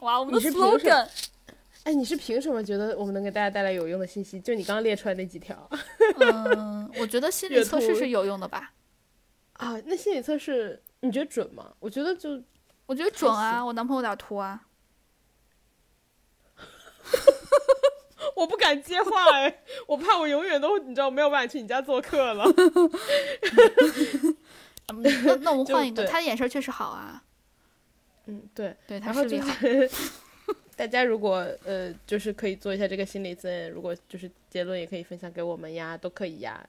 [0.00, 1.08] 哇，我们的 slogan，
[1.84, 4.40] 哎，你是凭什么觉得我们能给大家带来有用的信息？
[4.40, 5.68] 就你刚刚列出来那几条
[6.18, 8.72] 嗯，我觉得心理 测试是有用的吧。
[9.54, 9.78] 啊？
[9.84, 11.74] 那心理测试你觉得准吗？
[11.78, 12.42] 我觉得就
[12.86, 14.62] 我觉得准啊，我男朋友打秃啊。
[18.34, 22.44] 我不敢接话哎，我怕我永远都你知道没有办法去你家做客了。
[24.88, 27.22] 嗯，那那我们换一个，他的眼神确实好啊，
[28.24, 28.74] 嗯，对。
[28.86, 29.54] 对他然后就视力好。
[30.74, 36.66] 是大家如果呃就是可以做一下这个心理测验，如果就是结论也可以分享给我们呀，都可以呀。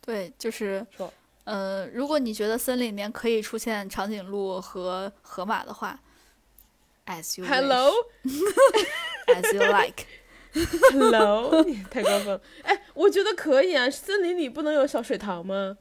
[0.00, 1.12] 对，就是说
[1.44, 5.98] 呃，如果你觉得森林里面可以出现长颈鹿和河马的话
[7.06, 7.92] ，as you wish, Hello
[9.26, 10.04] as you like。
[10.92, 12.40] Hello，太过分了。
[12.62, 15.78] 哎，我觉得可以啊，森林里不能有小水塘吗？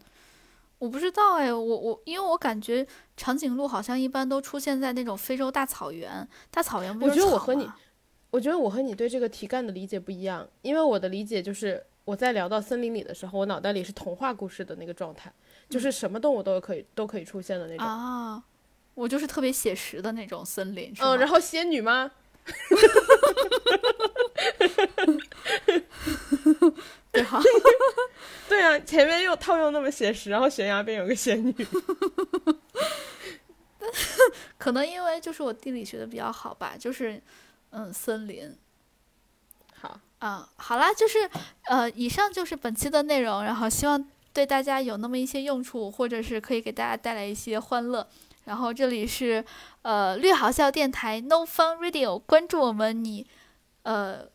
[0.80, 2.88] 我不知道哎，我我因为我感觉
[3.22, 7.69] 长颈鹿好像一般都出现在那种非洲大草原，大草原不我是我觉得我和你
[8.32, 15.32] 我觉得我和你对这个题干的理解不一样，因为我的理解就是我在聊到森林里的时候，我脑袋里是童话故事的那个状态，
[15.69, 17.86] 就是什么动物都可以都可以出现的那种。
[17.86, 18.41] 啊，
[18.95, 22.09] 我就是特别写实的那种森林，嗯，然后仙女吗？
[27.11, 27.39] 对哈，
[28.49, 31.53] 对啊，前面又套用那么写实，然后悬崖边有个仙女。
[34.58, 37.22] 可能因为就是我地理学的比较好吧，就是
[37.72, 38.56] 嗯森林。
[39.80, 41.30] 好，啊，好啦，就是
[41.64, 48.08] 呃，以上就是本期的内容，然后希望对大家有那么一些用处，或者是可以给大家带来一些欢乐。
[48.46, 49.44] 然后这里是
[49.84, 53.26] 呃绿好笑电台 No Fun Radio，关注我们，你
[53.84, 54.26] 呃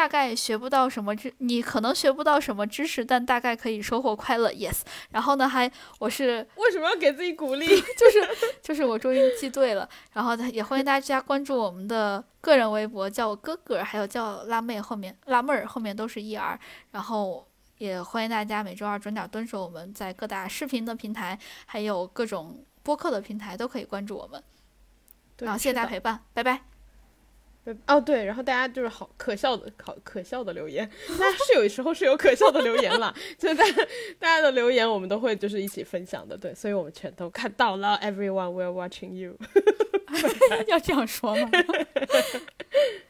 [0.00, 4.50] 大概学不到什么知，你可能学不到什么知识，但大概可以收获快乐。
[4.50, 4.80] Yes，
[5.10, 7.66] 然后呢，还我是为什么要给自己鼓励？
[7.68, 8.26] 就是
[8.62, 16.58] 就是我终于记对了，然后也欢迎大家关注我们的个人微博，叫我哥哥，还有叫辣妹，后面辣妹儿后面都是 E R，
[16.92, 17.46] 然后
[17.76, 24.42] 也欢迎大家每周二准点蹲守我们在各大视频的平台，还有各种播客的平台都可以关注我们，
[25.36, 26.69] 对然后谢谢大家陪伴，拜拜。
[27.86, 33.86] 哦，对，然后大家就是好可笑的、好可笑的留言，那是有时候是有可笑的留言了，就是大家
[34.18, 39.36] 大家的留言我们都会就是一起分享的，对，所以我们全都看到了，everyone we're watching you。
[40.66, 41.50] 要这样说吗？